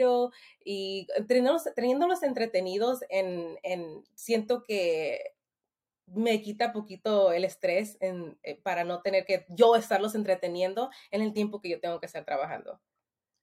y 0.64 1.06
teniéndolos, 1.28 2.22
entretenidos 2.22 3.00
en, 3.08 3.58
en, 3.62 4.02
siento 4.14 4.62
que 4.62 5.34
me 6.06 6.42
quita 6.42 6.72
poquito 6.72 7.32
el 7.32 7.44
estrés 7.44 7.96
en, 8.00 8.38
eh, 8.42 8.60
para 8.62 8.84
no 8.84 9.00
tener 9.02 9.24
que 9.24 9.46
yo 9.48 9.76
estarlos 9.76 10.14
entreteniendo 10.14 10.90
en 11.10 11.22
el 11.22 11.32
tiempo 11.32 11.60
que 11.60 11.70
yo 11.70 11.80
tengo 11.80 12.00
que 12.00 12.06
estar 12.06 12.24
trabajando. 12.24 12.80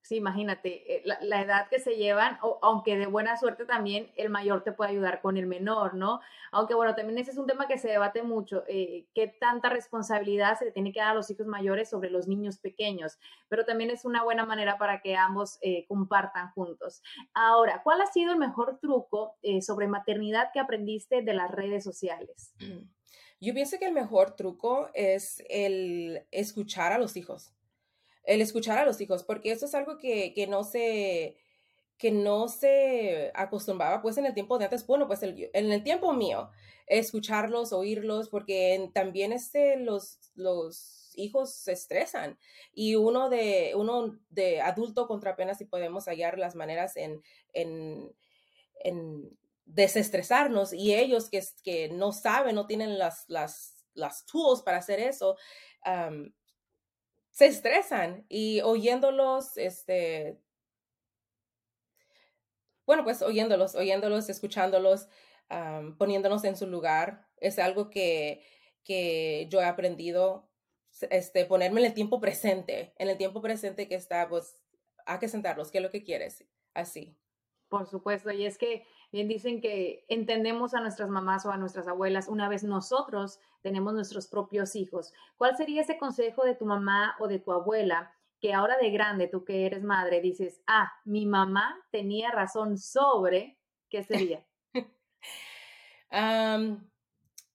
Sí, 0.03 0.15
imagínate, 0.15 0.95
eh, 0.95 1.03
la, 1.05 1.41
edad 1.41 1.69
que 1.69 1.79
se 1.79 1.95
llevan, 1.95 2.39
o, 2.41 2.57
aunque 2.63 2.97
de 2.97 3.05
buena 3.05 3.37
suerte 3.37 3.65
también 3.65 4.11
el 4.15 4.31
mayor 4.31 4.63
te 4.63 4.71
puede 4.71 4.91
ayudar 4.91 5.21
con 5.21 5.37
el 5.37 5.45
menor, 5.45 5.93
¿no? 5.93 6.21
Aunque 6.51 6.73
bueno, 6.73 6.95
también 6.95 7.19
ese 7.19 7.31
es 7.31 7.37
un 7.37 7.45
tema 7.45 7.67
que 7.67 7.77
se 7.77 7.87
debate 7.87 8.23
mucho, 8.23 8.63
eh, 8.67 9.05
qué 9.13 9.27
tanta 9.27 9.69
responsabilidad 9.69 10.57
se 10.57 10.65
le 10.65 10.71
tiene 10.71 10.91
que 10.91 10.99
dar 10.99 11.09
a 11.09 11.13
los 11.13 11.29
hijos 11.29 11.45
mayores 11.45 11.87
sobre 11.87 12.09
los 12.09 12.27
niños 12.27 12.57
pequeños, 12.57 13.19
pero 13.47 13.63
también 13.63 13.91
es 13.91 14.03
una 14.03 14.23
buena 14.23 14.43
manera 14.43 14.79
para 14.79 15.01
que 15.01 15.15
ambos 15.15 15.59
eh, 15.61 15.85
compartan 15.87 16.51
juntos. 16.51 17.03
Ahora, 17.35 17.81
¿cuál 17.83 18.01
ha 18.01 18.07
sido 18.07 18.33
el 18.33 18.39
mejor 18.39 18.79
truco 18.79 19.37
sobre 19.61 19.87
maternidad 19.87 20.49
que 20.51 20.59
aprendiste 20.59 21.21
de 21.21 21.33
las 21.33 21.51
redes 21.51 21.83
sociales? 21.83 22.55
Yo 23.39 23.53
pienso 23.53 23.77
que 23.77 23.85
el 23.85 23.93
mejor 23.93 24.35
truco 24.35 24.89
es 24.93 25.43
el 25.49 26.25
escuchar 26.31 26.91
a 26.91 26.97
los 26.97 27.15
hijos 27.15 27.53
el 28.23 28.41
escuchar 28.41 28.77
a 28.77 28.85
los 28.85 29.01
hijos, 29.01 29.23
porque 29.23 29.51
eso 29.51 29.65
es 29.65 29.75
algo 29.75 29.97
que, 29.97 30.33
que 30.33 30.47
no 30.47 30.63
se 30.63 31.37
que 31.97 32.09
no 32.09 32.47
se 32.47 33.31
acostumbraba 33.35 34.01
pues 34.01 34.17
en 34.17 34.25
el 34.25 34.33
tiempo 34.33 34.57
de 34.57 34.65
antes, 34.65 34.87
bueno, 34.87 35.05
pues 35.05 35.21
en 35.21 35.71
el 35.71 35.83
tiempo 35.83 36.13
mío, 36.13 36.49
escucharlos, 36.87 37.73
oírlos, 37.73 38.27
porque 38.27 38.89
también 38.91 39.31
este, 39.31 39.77
los, 39.77 40.17
los 40.33 41.11
hijos 41.15 41.53
se 41.53 41.73
estresan 41.73 42.39
y 42.73 42.95
uno 42.95 43.29
de, 43.29 43.73
uno 43.75 44.19
de 44.29 44.61
adulto 44.61 45.07
contra 45.07 45.31
apenas 45.31 45.59
si 45.59 45.65
podemos 45.65 46.05
hallar 46.05 46.39
las 46.39 46.55
maneras 46.55 46.97
en, 46.97 47.21
en, 47.53 48.11
en 48.83 49.37
desestresarnos 49.65 50.73
y 50.73 50.95
ellos 50.95 51.29
que, 51.29 51.43
que 51.63 51.89
no 51.89 52.13
saben, 52.13 52.55
no 52.55 52.65
tienen 52.65 52.97
las, 52.97 53.25
las, 53.27 53.85
las 53.93 54.25
tools 54.25 54.63
para 54.63 54.77
hacer 54.77 54.99
eso, 54.99 55.37
se 57.41 57.47
estresan 57.47 58.23
y 58.29 58.61
oyéndolos, 58.61 59.57
este, 59.57 60.39
bueno, 62.85 63.03
pues 63.03 63.23
oyéndolos, 63.23 63.73
oyéndolos, 63.73 64.29
escuchándolos, 64.29 65.07
poniéndonos 65.97 66.43
en 66.43 66.55
su 66.55 66.67
lugar, 66.67 67.25
es 67.37 67.57
algo 67.57 67.89
que, 67.89 68.45
que 68.83 69.47
yo 69.49 69.59
he 69.59 69.65
aprendido, 69.65 70.51
este, 71.09 71.45
ponerme 71.45 71.79
en 71.79 71.87
el 71.87 71.93
tiempo 71.95 72.19
presente, 72.19 72.93
en 72.99 73.09
el 73.09 73.17
tiempo 73.17 73.41
presente 73.41 73.87
que 73.87 73.95
está, 73.95 74.29
pues, 74.29 74.61
hay 75.07 75.17
que 75.17 75.27
sentarlos, 75.27 75.71
¿qué 75.71 75.79
es 75.79 75.83
lo 75.83 75.89
que 75.89 76.03
quieres? 76.03 76.45
Así. 76.75 77.17
Por 77.69 77.87
supuesto, 77.87 78.29
y 78.31 78.45
es 78.45 78.59
que 78.59 78.85
bien 79.11 79.27
dicen 79.27 79.61
que 79.61 80.05
entendemos 80.07 80.73
a 80.73 80.79
nuestras 80.79 81.09
mamás 81.09 81.45
o 81.45 81.51
a 81.51 81.57
nuestras 81.57 81.87
abuelas 81.87 82.27
una 82.27 82.47
vez 82.47 82.63
nosotros 82.63 83.39
tenemos 83.61 83.93
nuestros 83.93 84.27
propios 84.27 84.75
hijos. 84.75 85.13
¿Cuál 85.37 85.57
sería 85.57 85.81
ese 85.81 85.97
consejo 85.97 86.43
de 86.43 86.55
tu 86.55 86.65
mamá 86.65 87.15
o 87.19 87.27
de 87.27 87.39
tu 87.39 87.51
abuela 87.51 88.13
que 88.41 88.53
ahora 88.53 88.77
de 88.77 88.89
grande, 88.89 89.27
tú 89.27 89.45
que 89.45 89.67
eres 89.67 89.83
madre, 89.83 90.19
dices, 90.19 90.61
ah, 90.65 90.91
mi 91.05 91.27
mamá 91.27 91.79
tenía 91.91 92.31
razón 92.31 92.79
sobre, 92.79 93.59
¿qué 93.89 94.03
sería? 94.03 94.43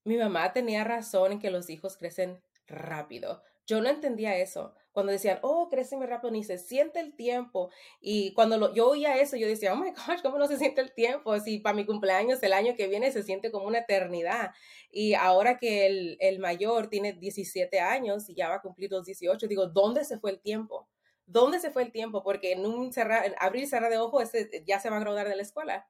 mi 0.05 0.17
mamá 0.17 0.53
tenía 0.53 0.85
razón 0.85 1.33
en 1.33 1.41
que 1.41 1.51
los 1.51 1.69
hijos 1.71 1.97
crecen 1.97 2.41
rápido, 2.69 3.43
Yo 3.67 3.81
no 3.81 3.89
entendía 3.89 4.37
eso. 4.37 4.75
Cuando 4.93 5.13
decían, 5.13 5.39
oh, 5.43 5.69
crece 5.69 5.97
muy 5.97 6.07
rápido, 6.07 6.31
ni 6.31 6.43
se 6.43 6.57
siente 6.57 7.01
el 7.01 7.15
tiempo. 7.15 7.71
Y 8.01 8.33
cuando 8.33 8.73
yo 8.73 8.89
oía 8.89 9.19
eso, 9.19 9.37
yo 9.37 9.47
decía, 9.47 9.75
oh 9.75 9.77
my 9.77 9.91
gosh, 10.07 10.23
¿cómo 10.23 10.39
no 10.39 10.47
se 10.47 10.57
siente 10.57 10.81
el 10.81 10.95
tiempo? 10.95 11.39
Si 11.41 11.59
para 11.59 11.77
mi 11.77 11.85
cumpleaños, 11.85 12.43
el 12.43 12.53
año 12.55 12.75
que 12.77 12.89
viene, 12.89 13.13
se 13.13 13.23
siente 13.23 13.51
como 13.51 13.67
una 13.67 13.81
eternidad. 13.81 14.53
Y 14.91 15.15
ahora 15.15 15.59
que 15.59 15.87
el, 15.87 16.17
el 16.21 16.39
mayor 16.39 16.89
tiene 16.89 17.13
17 17.13 17.79
años 17.81 18.31
y 18.31 18.35
ya 18.35 18.49
va 18.49 18.57
a 18.57 18.63
cumplir 18.63 18.91
los 18.91 19.05
18, 19.05 19.47
digo, 19.49 19.67
¿dónde 19.67 20.05
se 20.05 20.19
fue 20.19 20.31
el 20.31 20.41
tiempo? 20.41 20.89
¿Dónde 21.27 21.59
se 21.59 21.71
fue 21.71 21.83
el 21.83 21.93
tiempo? 21.93 22.23
Porque 22.23 22.53
en 22.53 22.65
un 22.65 22.93
cerrar, 22.93 23.27
en 23.27 23.35
abrir 23.41 23.65
y 23.65 23.67
cerrar 23.67 23.91
de 23.91 23.99
ojo, 23.99 24.21
ese 24.21 24.49
ya 24.65 24.79
se 24.79 24.89
va 24.91 24.97
a 24.97 25.01
graduar 25.01 25.29
de 25.29 25.37
la 25.37 25.43
escuela. 25.43 25.87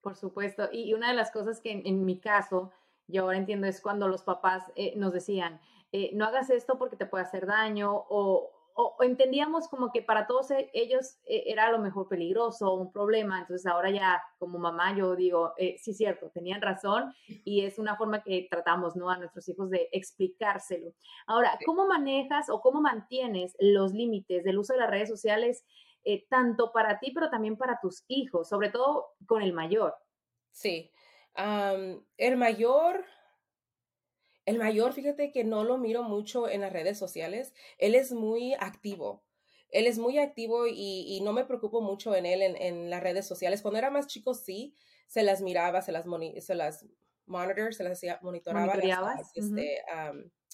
Por 0.00 0.16
supuesto. 0.16 0.68
Y 0.72 0.94
una 0.94 1.08
de 1.08 1.14
las 1.14 1.30
cosas 1.30 1.60
que 1.60 1.82
en, 1.84 2.04
mi 2.04 2.18
caso, 2.18 2.72
yo 3.06 3.22
ahora 3.22 3.36
entiendo, 3.36 3.66
es 3.66 3.82
cuando 3.82 4.08
los 4.08 4.22
papás 4.22 4.64
eh, 4.76 4.94
nos 4.96 5.12
decían, 5.12 5.60
eh, 5.92 6.10
no 6.14 6.24
hagas 6.24 6.50
esto 6.50 6.78
porque 6.78 6.96
te 6.96 7.06
puede 7.06 7.24
hacer 7.24 7.46
daño 7.46 7.92
o, 7.92 8.50
o, 8.74 8.96
entendíamos 9.02 9.68
como 9.68 9.92
que 9.92 10.02
para 10.02 10.26
todos 10.26 10.50
e, 10.50 10.70
ellos 10.72 11.18
eh, 11.26 11.44
era 11.46 11.66
a 11.66 11.70
lo 11.70 11.78
mejor 11.78 12.08
peligroso, 12.08 12.74
un 12.74 12.92
problema, 12.92 13.40
entonces 13.40 13.66
ahora 13.66 13.90
ya 13.90 14.22
como 14.38 14.58
mamá 14.58 14.96
yo 14.96 15.16
digo, 15.16 15.52
eh, 15.56 15.76
sí, 15.78 15.94
cierto, 15.94 16.30
tenían 16.30 16.62
razón 16.62 17.12
y 17.26 17.64
es 17.64 17.78
una 17.78 17.96
forma 17.96 18.22
que 18.22 18.46
tratamos, 18.50 18.96
¿no? 18.96 19.10
A 19.10 19.18
nuestros 19.18 19.48
hijos 19.48 19.70
de 19.70 19.88
explicárselo. 19.92 20.92
Ahora, 21.26 21.58
¿cómo 21.66 21.86
manejas 21.86 22.48
o 22.50 22.60
cómo 22.60 22.80
mantienes 22.80 23.56
los 23.58 23.92
límites 23.92 24.44
del 24.44 24.58
uso 24.58 24.72
de 24.72 24.80
las 24.80 24.90
redes 24.90 25.08
sociales, 25.08 25.64
eh, 26.04 26.26
tanto 26.28 26.72
para 26.72 26.98
ti, 26.98 27.12
pero 27.12 27.30
también 27.30 27.56
para 27.56 27.78
tus 27.80 28.04
hijos, 28.08 28.48
sobre 28.48 28.70
todo 28.70 29.08
con 29.26 29.42
el 29.42 29.52
mayor? 29.52 29.94
Sí, 30.52 30.90
el 31.36 32.36
mayor 32.36 33.04
el 34.46 34.58
mayor, 34.58 34.92
fíjate 34.92 35.32
que 35.32 35.44
no 35.44 35.64
lo 35.64 35.78
miro 35.78 36.02
mucho 36.02 36.48
en 36.48 36.62
las 36.62 36.72
redes 36.72 36.98
sociales. 36.98 37.52
Él 37.78 37.94
es 37.94 38.12
muy 38.12 38.54
activo. 38.54 39.22
Él 39.70 39.86
es 39.86 39.98
muy 39.98 40.18
activo 40.18 40.66
y, 40.66 41.20
no 41.22 41.32
me 41.32 41.44
preocupo 41.44 41.80
mucho 41.80 42.14
en 42.16 42.26
él 42.26 42.42
en, 42.42 42.90
las 42.90 43.02
redes 43.02 43.26
sociales. 43.26 43.62
Cuando 43.62 43.78
era 43.78 43.90
más 43.90 44.06
chico, 44.06 44.34
sí, 44.34 44.74
se 45.06 45.22
las 45.22 45.42
miraba, 45.42 45.82
se 45.82 45.92
las, 45.92 46.04
se 46.40 46.54
las 46.54 46.86
monitor, 47.26 47.74
se 47.74 47.84
las 47.84 47.92
hacía, 47.92 48.18
monitoraba 48.22 48.74
las, 48.74 49.30
este, 49.34 49.82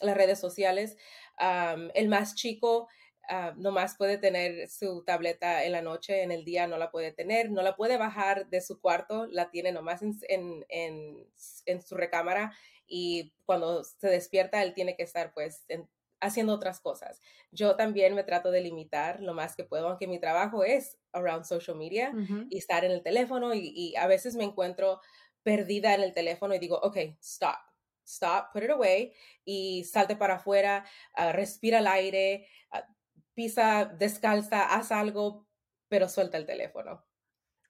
las 0.03 0.17
redes 0.17 0.39
sociales. 0.39 0.97
el 1.95 2.09
más 2.09 2.35
chico 2.35 2.89
uh, 3.31 3.59
nomás 3.59 3.97
puede 3.97 4.19
tener 4.19 4.69
su 4.69 5.03
tableta 5.05 5.65
en 5.65 5.73
la 5.73 5.81
noche, 5.81 6.23
en 6.23 6.31
el 6.31 6.45
día 6.45 6.67
no 6.67 6.77
la 6.77 6.91
puede 6.91 7.13
tener, 7.13 7.51
no 7.51 7.63
la 7.63 7.75
puede 7.75 7.97
bajar 7.97 8.49
de 8.51 8.61
su 8.61 8.81
cuarto, 8.81 9.27
la 9.27 9.51
tiene 9.51 9.73
nomás 9.73 10.03
en, 10.03 10.67
en 10.69 11.83
su 11.83 11.95
recámara 11.95 12.53
y 12.87 13.35
cuando 13.45 13.85
se 13.85 14.09
despierta 14.09 14.63
él 14.63 14.75
tiene 14.75 14.97
que 14.97 15.03
estar 15.03 15.33
pues 15.33 15.65
haciendo 16.21 16.55
otras 16.55 16.81
cosas. 16.81 17.21
Yo 17.51 17.77
también 17.77 18.15
me 18.15 18.25
trato 18.25 18.51
de 18.51 18.61
limitar 18.61 19.21
lo 19.21 19.35
más 19.35 19.57
que 19.57 19.65
puedo, 19.65 19.89
aunque 19.89 20.07
mi 20.07 20.19
trabajo 20.19 20.65
es 20.65 20.99
around 21.13 21.45
social 21.45 21.77
media 21.77 22.13
y 22.51 22.59
estar 22.59 22.85
en 22.85 22.93
el 22.93 23.03
teléfono 23.03 23.55
y, 23.55 23.95
a 23.97 24.07
veces 24.07 24.37
me 24.37 24.45
encuentro 24.45 25.01
perdida 25.43 25.95
en 25.95 26.03
el 26.03 26.13
teléfono 26.13 26.55
y 26.55 26.59
digo, 26.59 26.79
ok, 26.83 26.97
stop, 27.21 27.59
stop, 28.05 28.53
put 28.53 28.65
it 28.65 28.71
away 28.71 29.13
y 29.45 29.85
salte 29.85 30.17
para 30.17 30.37
afuera, 30.37 30.85
uh, 31.17 31.33
respira 31.33 31.79
el 31.79 31.87
aire, 31.87 32.49
uh, 32.73 32.79
pisa 33.35 33.85
descalza, 33.85 34.75
haz 34.75 34.91
algo, 34.91 35.47
pero 35.89 36.09
suelta 36.09 36.37
el 36.37 36.47
teléfono. 36.47 37.07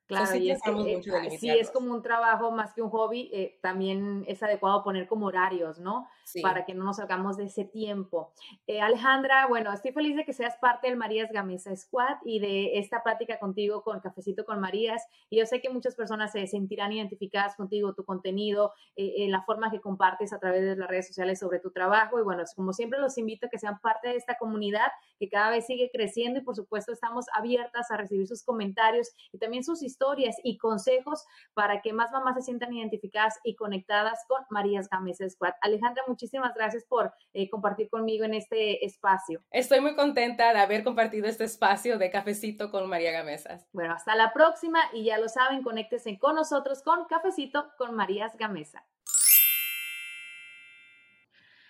Claro, 0.07 0.27
sí, 0.27 0.49
es, 0.49 0.61
eh, 0.65 1.59
es 1.59 1.71
como 1.73 1.93
un 1.93 2.01
trabajo 2.01 2.53
más 2.53 2.73
que 2.73 2.81
un 2.81 2.91
hobby, 2.91 3.29
eh, 3.33 3.59
también 3.61 4.25
es 4.29 4.41
adecuado 4.41 4.85
poner 4.85 5.09
como 5.09 5.27
horarios, 5.27 5.81
¿no? 5.81 6.07
Para 6.43 6.65
que 6.65 6.75
no 6.75 6.85
nos 6.85 6.99
salgamos 6.99 7.37
de 7.37 7.47
ese 7.47 7.65
tiempo. 7.65 8.33
Eh, 8.69 8.81
Alejandra, 8.81 9.47
bueno, 9.49 9.73
estoy 9.73 9.91
feliz 9.91 10.15
de 10.15 10.25
que 10.25 10.33
seas 10.33 10.57
parte 10.59 10.87
del 10.87 10.97
Marías 10.97 11.33
Gamesa 11.33 11.75
Squad 11.75 12.19
y 12.25 12.39
de 12.39 12.79
esta 12.79 13.03
plática 13.03 13.41
contigo 13.41 13.83
con 13.83 13.99
Cafecito 13.99 14.45
con 14.45 14.61
Marías. 14.61 15.03
Y 15.29 15.39
yo 15.39 15.47
sé 15.47 15.61
que 15.61 15.71
muchas 15.71 15.97
personas 15.97 16.31
se 16.31 16.47
sentirán 16.47 16.93
identificadas 16.93 17.57
contigo, 17.57 17.95
tu 17.95 18.05
contenido, 18.05 18.73
la 18.97 19.43
forma 19.43 19.73
que 19.73 19.81
compartes 19.81 20.33
a 20.33 20.39
través 20.39 20.63
de 20.63 20.77
las 20.77 20.89
redes 20.89 21.09
sociales 21.09 21.41
sobre 21.41 21.59
tu 21.59 21.73
trabajo. 21.73 22.21
Y 22.21 22.23
bueno, 22.23 22.45
como 22.55 22.73
siempre 22.73 23.01
los 23.01 23.19
invito 23.19 23.47
a 23.47 23.51
que 23.51 23.59
sean 23.59 23.81
parte 23.81 24.09
de 24.09 24.17
esta 24.17 24.37
comunidad 24.37 24.93
que 25.19 25.29
cada 25.29 25.51
vez 25.51 25.67
sigue 25.67 25.91
creciendo 25.93 26.41
y 26.41 26.43
por 26.43 26.55
supuesto 26.55 26.93
estamos 26.93 27.27
abiertas 27.35 27.91
a 27.91 27.97
recibir 27.97 28.29
sus 28.29 28.45
comentarios 28.45 29.11
y 29.33 29.39
también 29.39 29.65
sus 29.65 29.83
historias 29.83 29.96
historias 29.97 30.37
y 30.45 30.59
consejos 30.59 31.25
para 31.55 31.81
que 31.81 31.95
más 31.95 32.13
mamás 32.13 32.35
se 32.37 32.43
sientan 32.43 32.73
identificadas 32.73 33.39
y 33.45 33.57
conectadas 33.57 34.25
con 34.29 34.45
Marías 34.51 34.89
Gámez 34.91 35.19
Squad. 35.27 35.55
Alejandra, 35.63 36.03
muchísimas 36.07 36.55
gracias 36.55 36.85
por 36.85 37.13
eh, 37.33 37.49
compartir 37.49 37.89
conmigo 37.89 38.25
en 38.25 38.35
este 38.35 38.85
espacio. 38.85 39.43
Estoy 39.51 39.81
muy 39.81 39.97
contenta 39.97 40.53
de 40.53 40.61
haber 40.61 40.85
compartido 40.85 41.27
este 41.27 41.45
espacio 41.45 41.99
de 41.99 42.11
cafecito 42.11 42.71
con 42.71 42.89
María 42.91 43.11
Gamesas. 43.11 43.67
Bueno, 43.73 43.95
hasta 43.95 44.15
la 44.15 44.35
próxima 44.35 44.81
y 44.93 45.05
ya 45.05 45.17
lo 45.17 45.31
saben, 45.31 45.63
conéctense 45.63 46.19
con 46.19 46.35
nosotros 46.35 46.83
con 46.83 47.07
Cafecito 47.07 47.71
con 47.79 47.95
Marías 47.95 48.37
Gamesa. 48.37 48.85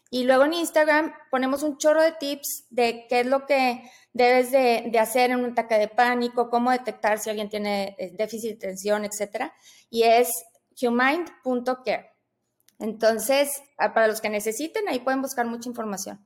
Y 0.10 0.26
luego 0.26 0.44
en 0.44 0.56
Instagram 0.56 1.14
ponemos 1.32 1.64
un 1.64 1.78
chorro 1.78 2.02
de 2.02 2.12
tips 2.12 2.66
de 2.70 3.06
qué 3.08 3.22
es 3.22 3.28
lo 3.28 3.46
que 3.46 3.90
debes 4.12 4.52
de, 4.52 4.92
hacer 5.00 5.32
en 5.32 5.40
un 5.40 5.52
ataque 5.52 5.78
de 5.78 5.88
pánico, 5.88 6.50
cómo 6.50 6.72
detectar 6.72 7.20
si 7.20 7.30
alguien 7.30 7.50
tiene 7.50 7.96
eh, 7.98 8.12
déficit 8.14 8.52
de 8.52 8.58
atención, 8.68 9.06
etc. 9.06 9.54
Y 9.90 10.04
es 10.04 10.30
humind.care. 10.82 12.17
Entonces, 12.80 13.64
para 13.78 14.08
los 14.08 14.22
que 14.22 14.30
necesiten, 14.30 14.88
ahí 14.88 15.00
pueden 15.00 15.22
buscar 15.22 15.46
mucha 15.46 15.70
información 15.70 16.26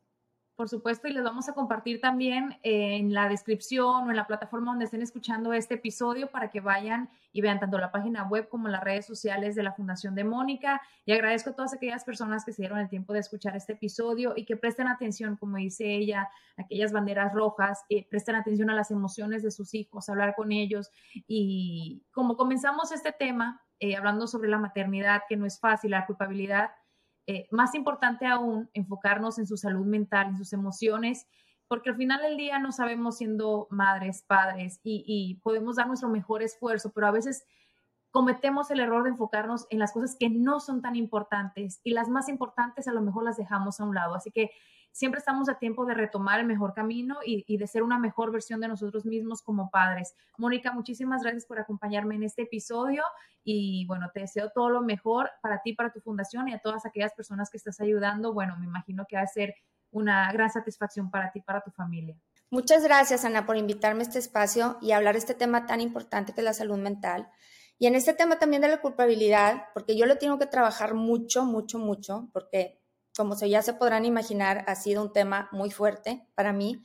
por 0.62 0.70
supuesto, 0.70 1.08
y 1.08 1.14
les 1.14 1.24
vamos 1.24 1.50
a 1.50 1.54
compartir 1.54 2.00
también 2.00 2.60
en 2.62 3.16
la 3.16 3.28
descripción 3.28 4.06
o 4.06 4.10
en 4.12 4.16
la 4.16 4.28
plataforma 4.28 4.70
donde 4.70 4.86
estén 4.86 5.02
escuchando 5.02 5.54
este 5.54 5.74
episodio 5.74 6.30
para 6.30 6.52
que 6.52 6.60
vayan 6.60 7.10
y 7.32 7.42
vean 7.42 7.60
tanto 7.60 7.80
la 7.80 7.92
página 7.92 8.28
web 8.28 8.48
como 8.48 8.68
las 8.68 8.84
redes 8.84 9.08
sociales 9.08 9.56
de 9.56 9.64
la 9.64 9.74
Fundación 9.74 10.14
de 10.14 10.24
Mónica. 10.24 10.80
Y 11.04 11.14
agradezco 11.14 11.50
a 11.50 11.56
todas 11.56 11.74
aquellas 11.74 12.04
personas 12.04 12.46
que 12.46 12.54
se 12.54 12.62
dieron 12.62 12.78
el 12.78 12.90
tiempo 12.90 13.12
de 13.12 13.22
escuchar 13.22 13.56
este 13.56 13.74
episodio 13.74 14.34
y 14.36 14.46
que 14.46 14.56
presten 14.56 14.88
atención, 14.88 15.36
como 15.36 15.58
dice 15.58 15.96
ella, 15.96 16.30
aquellas 16.58 16.92
banderas 16.92 17.34
rojas, 17.34 17.84
eh, 17.90 18.06
presten 18.08 18.36
atención 18.36 18.70
a 18.70 18.76
las 18.76 18.92
emociones 18.92 19.42
de 19.42 19.50
sus 19.50 19.74
hijos, 19.74 20.10
hablar 20.10 20.36
con 20.36 20.52
ellos. 20.52 20.92
Y 21.26 22.04
como 22.12 22.38
comenzamos 22.38 22.92
este 22.92 23.12
tema, 23.12 23.64
eh, 23.82 23.96
hablando 23.96 24.28
sobre 24.28 24.48
la 24.48 24.60
maternidad, 24.60 25.24
que 25.28 25.36
no 25.36 25.48
es 25.48 25.60
fácil, 25.60 25.92
la 25.92 26.06
culpabilidad, 26.06 26.70
eh, 27.26 27.48
más 27.50 27.74
importante 27.74 28.28
aún, 28.28 28.70
enfocarnos 28.74 29.40
en 29.40 29.48
su 29.48 29.58
salud 29.58 29.88
mental, 29.88 30.28
en 30.28 30.38
sus 30.38 30.54
emociones, 30.54 31.26
porque 31.68 31.90
al 31.90 31.96
final 31.96 32.22
del 32.22 32.38
día 32.38 32.60
no 32.60 32.72
sabemos 32.72 33.18
siendo 33.18 33.68
madres, 33.72 34.24
padres 34.28 34.80
y, 34.84 35.40
podemos 35.42 35.78
dar 35.78 35.88
nuestro 35.88 36.10
mejor 36.10 36.44
esfuerzo, 36.44 36.92
pero 36.94 37.08
a 37.08 37.12
veces 37.12 37.44
cometemos 38.12 38.70
el 38.70 38.82
error 38.82 39.04
de 39.04 39.10
enfocarnos 39.10 39.66
en 39.72 39.80
las 39.80 39.94
cosas 39.94 40.16
que 40.20 40.30
no 40.30 40.60
son 40.60 40.84
tan 40.84 40.96
importantes 40.96 41.82
y 41.84 41.94
las 41.94 42.08
más 42.08 42.30
importantes 42.30 42.88
a 42.88 42.94
lo 42.94 43.02
mejor 43.02 43.24
las 43.24 43.38
dejamos 43.38 43.80
a 43.80 43.86
un 43.86 43.96
lado. 43.96 44.14
Así 44.14 44.30
que 44.30 44.52
siempre 44.92 45.20
estamos 45.20 45.50
a 45.50 45.58
tiempo 45.58 45.86
de 45.86 45.96
retomar 45.96 46.40
el 46.40 46.46
mejor 46.46 46.74
camino 46.74 47.18
y, 47.26 47.58
de 47.58 47.68
ser 47.68 47.82
una 47.82 47.98
mejor 47.98 48.32
versión 48.32 48.60
de 48.60 48.68
nosotros 48.68 49.06
mismos 49.06 49.42
como 49.42 49.72
padres. 49.72 50.14
Mónica, 50.38 50.72
muchísimas 50.72 51.24
gracias 51.24 51.46
por 51.46 51.60
acompañarme 51.60 52.16
en 52.16 52.24
este 52.24 52.44
episodio 52.44 53.04
y 53.44 53.86
bueno, 53.88 54.10
te 54.14 54.22
deseo 54.22 54.50
todo 54.54 54.70
lo 54.70 54.82
mejor 54.82 55.30
para 55.42 55.62
ti, 55.62 55.74
para 55.74 55.92
tu 55.92 56.00
fundación 56.00 56.48
y 56.48 56.54
a 56.54 56.60
todas 56.60 56.86
aquellas 56.86 57.14
personas 57.14 57.50
que 57.50 57.58
estás 57.58 57.80
ayudando. 57.80 58.34
Bueno, 58.34 58.56
me 58.58 58.66
imagino 58.66 59.06
que 59.08 59.16
va 59.16 59.24
a 59.24 59.28
ser 59.28 59.56
una 59.92 60.32
gran 60.32 60.50
satisfacción 60.50 61.10
para 61.10 61.32
ti, 61.32 61.42
para 61.42 61.62
tu 61.62 61.72
familia. 61.72 62.16
Muchas 62.50 62.84
gracias, 62.84 63.26
Ana, 63.26 63.46
por 63.46 63.58
invitarme 63.58 64.02
a 64.02 64.04
este 64.04 64.20
espacio 64.20 64.78
y 64.82 64.92
hablar 64.92 65.16
de 65.16 65.20
este 65.20 65.34
tema 65.34 65.66
tan 65.66 65.82
importante 65.82 66.34
que 66.34 66.42
es 66.42 66.46
la 66.46 66.54
salud 66.54 66.78
mental. 66.78 67.30
Y 67.80 67.88
en 67.88 67.96
este 67.96 68.14
tema 68.14 68.38
también 68.38 68.62
de 68.62 68.68
la 68.68 68.82
culpabilidad, 68.82 69.64
porque 69.74 69.98
yo 69.98 70.06
lo 70.06 70.18
tengo 70.18 70.38
que 70.38 70.46
trabajar 70.46 70.94
mucho, 70.94 71.46
mucho, 71.46 71.80
mucho, 71.80 72.30
porque 72.34 72.80
como 73.16 73.36
ya 73.36 73.62
se 73.62 73.74
podrán 73.74 74.06
imaginar, 74.06 74.64
ha 74.68 74.76
sido 74.76 75.02
un 75.02 75.14
tema 75.14 75.50
muy 75.52 75.72
fuerte 75.72 76.28
para 76.36 76.54
mí. 76.54 76.84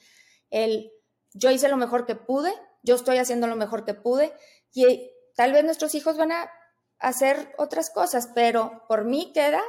El, 0.50 0.90
yo 1.34 1.50
hice 1.50 1.68
lo 1.68 1.76
mejor 1.76 2.06
que 2.06 2.14
pude, 2.14 2.52
yo 2.82 2.94
estoy 2.94 3.18
haciendo 3.18 3.46
lo 3.46 3.56
mejor 3.56 3.84
que 3.84 3.94
pude 3.94 4.32
y 4.72 5.10
tal 5.36 5.52
vez 5.52 5.64
nuestros 5.64 5.94
hijos 5.94 6.16
van 6.16 6.32
a 6.32 6.50
hacer 6.98 7.54
otras 7.58 7.90
cosas, 7.90 8.28
pero 8.34 8.82
por 8.88 9.04
mí 9.04 9.32
queda 9.32 9.60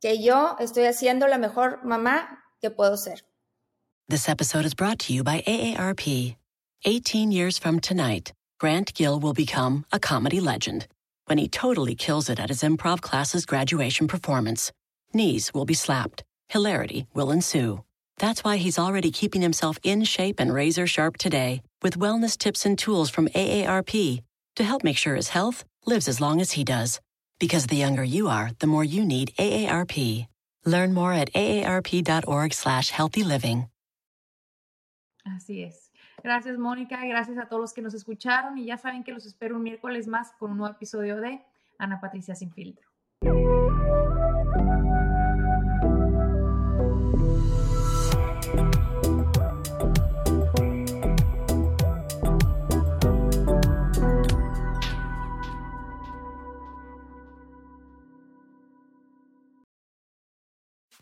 que 0.00 0.22
yo 0.22 0.56
estoy 0.58 0.84
haciendo 0.84 1.26
la 1.28 1.38
mejor 1.38 1.80
mamá 1.84 2.42
que 2.60 2.70
puedo 2.70 2.96
ser. 2.96 3.22
This 4.08 4.28
episode 4.28 4.64
is 4.64 4.74
brought 4.74 4.98
to 5.00 5.12
you 5.12 5.22
by 5.22 5.42
AARP. 5.46 6.36
18 6.84 7.30
years 7.30 7.58
from 7.58 7.78
tonight, 7.78 8.32
Grant 8.58 8.94
Gill 8.94 9.20
will 9.20 9.34
become 9.34 9.84
a 9.92 10.00
comedy 10.00 10.40
legend 10.40 10.86
when 11.26 11.38
he 11.38 11.48
totally 11.48 11.94
kills 11.94 12.28
it 12.28 12.40
at 12.40 12.48
his 12.48 12.62
improv 12.62 13.02
class's 13.02 13.46
graduation 13.46 14.08
performance. 14.08 14.72
Knees 15.12 15.52
will 15.52 15.64
be 15.64 15.74
slapped. 15.74 16.24
Hilarity 16.48 17.06
will 17.14 17.30
ensue. 17.30 17.84
That's 18.18 18.42
why 18.42 18.56
he's 18.56 18.78
already 18.78 19.10
keeping 19.10 19.42
himself 19.42 19.78
in 19.82 20.04
shape 20.04 20.40
and 20.40 20.52
razor 20.52 20.86
sharp 20.86 21.16
today 21.16 21.62
with 21.82 21.98
wellness 21.98 22.36
tips 22.36 22.66
and 22.66 22.78
tools 22.78 23.10
from 23.10 23.28
AARP 23.28 24.22
to 24.56 24.64
help 24.64 24.84
make 24.84 24.96
sure 24.96 25.14
his 25.14 25.28
health 25.28 25.64
lives 25.86 26.08
as 26.08 26.20
long 26.20 26.40
as 26.40 26.52
he 26.52 26.64
does. 26.64 27.00
Because 27.38 27.66
the 27.66 27.76
younger 27.76 28.04
you 28.04 28.28
are, 28.28 28.50
the 28.58 28.66
more 28.66 28.84
you 28.84 29.04
need 29.04 29.32
AARP. 29.38 30.26
Learn 30.64 30.92
more 30.92 31.12
at 31.12 31.32
aarp.org 31.32 32.52
slash 32.54 32.90
healthy 32.90 33.24
living. 33.24 33.68
Así 35.26 35.64
es. 35.64 35.90
Gracias, 36.22 36.58
Mónica. 36.58 37.04
Gracias 37.06 37.38
a 37.38 37.46
todos 37.48 37.60
los 37.60 37.72
que 37.72 37.82
nos 37.82 37.94
escucharon. 37.94 38.58
Y 38.58 38.66
ya 38.66 38.76
saben 38.76 39.04
que 39.04 39.12
los 39.12 39.24
espero 39.26 39.56
un 39.56 39.62
miércoles 39.62 40.06
más 40.06 40.32
con 40.38 40.50
un 40.50 40.58
nuevo 40.58 40.74
episodio 40.74 41.16
de 41.16 41.40
Ana 41.78 42.00
Patricia 42.00 42.34
Sin 42.34 42.52
Filtro. 42.52 42.88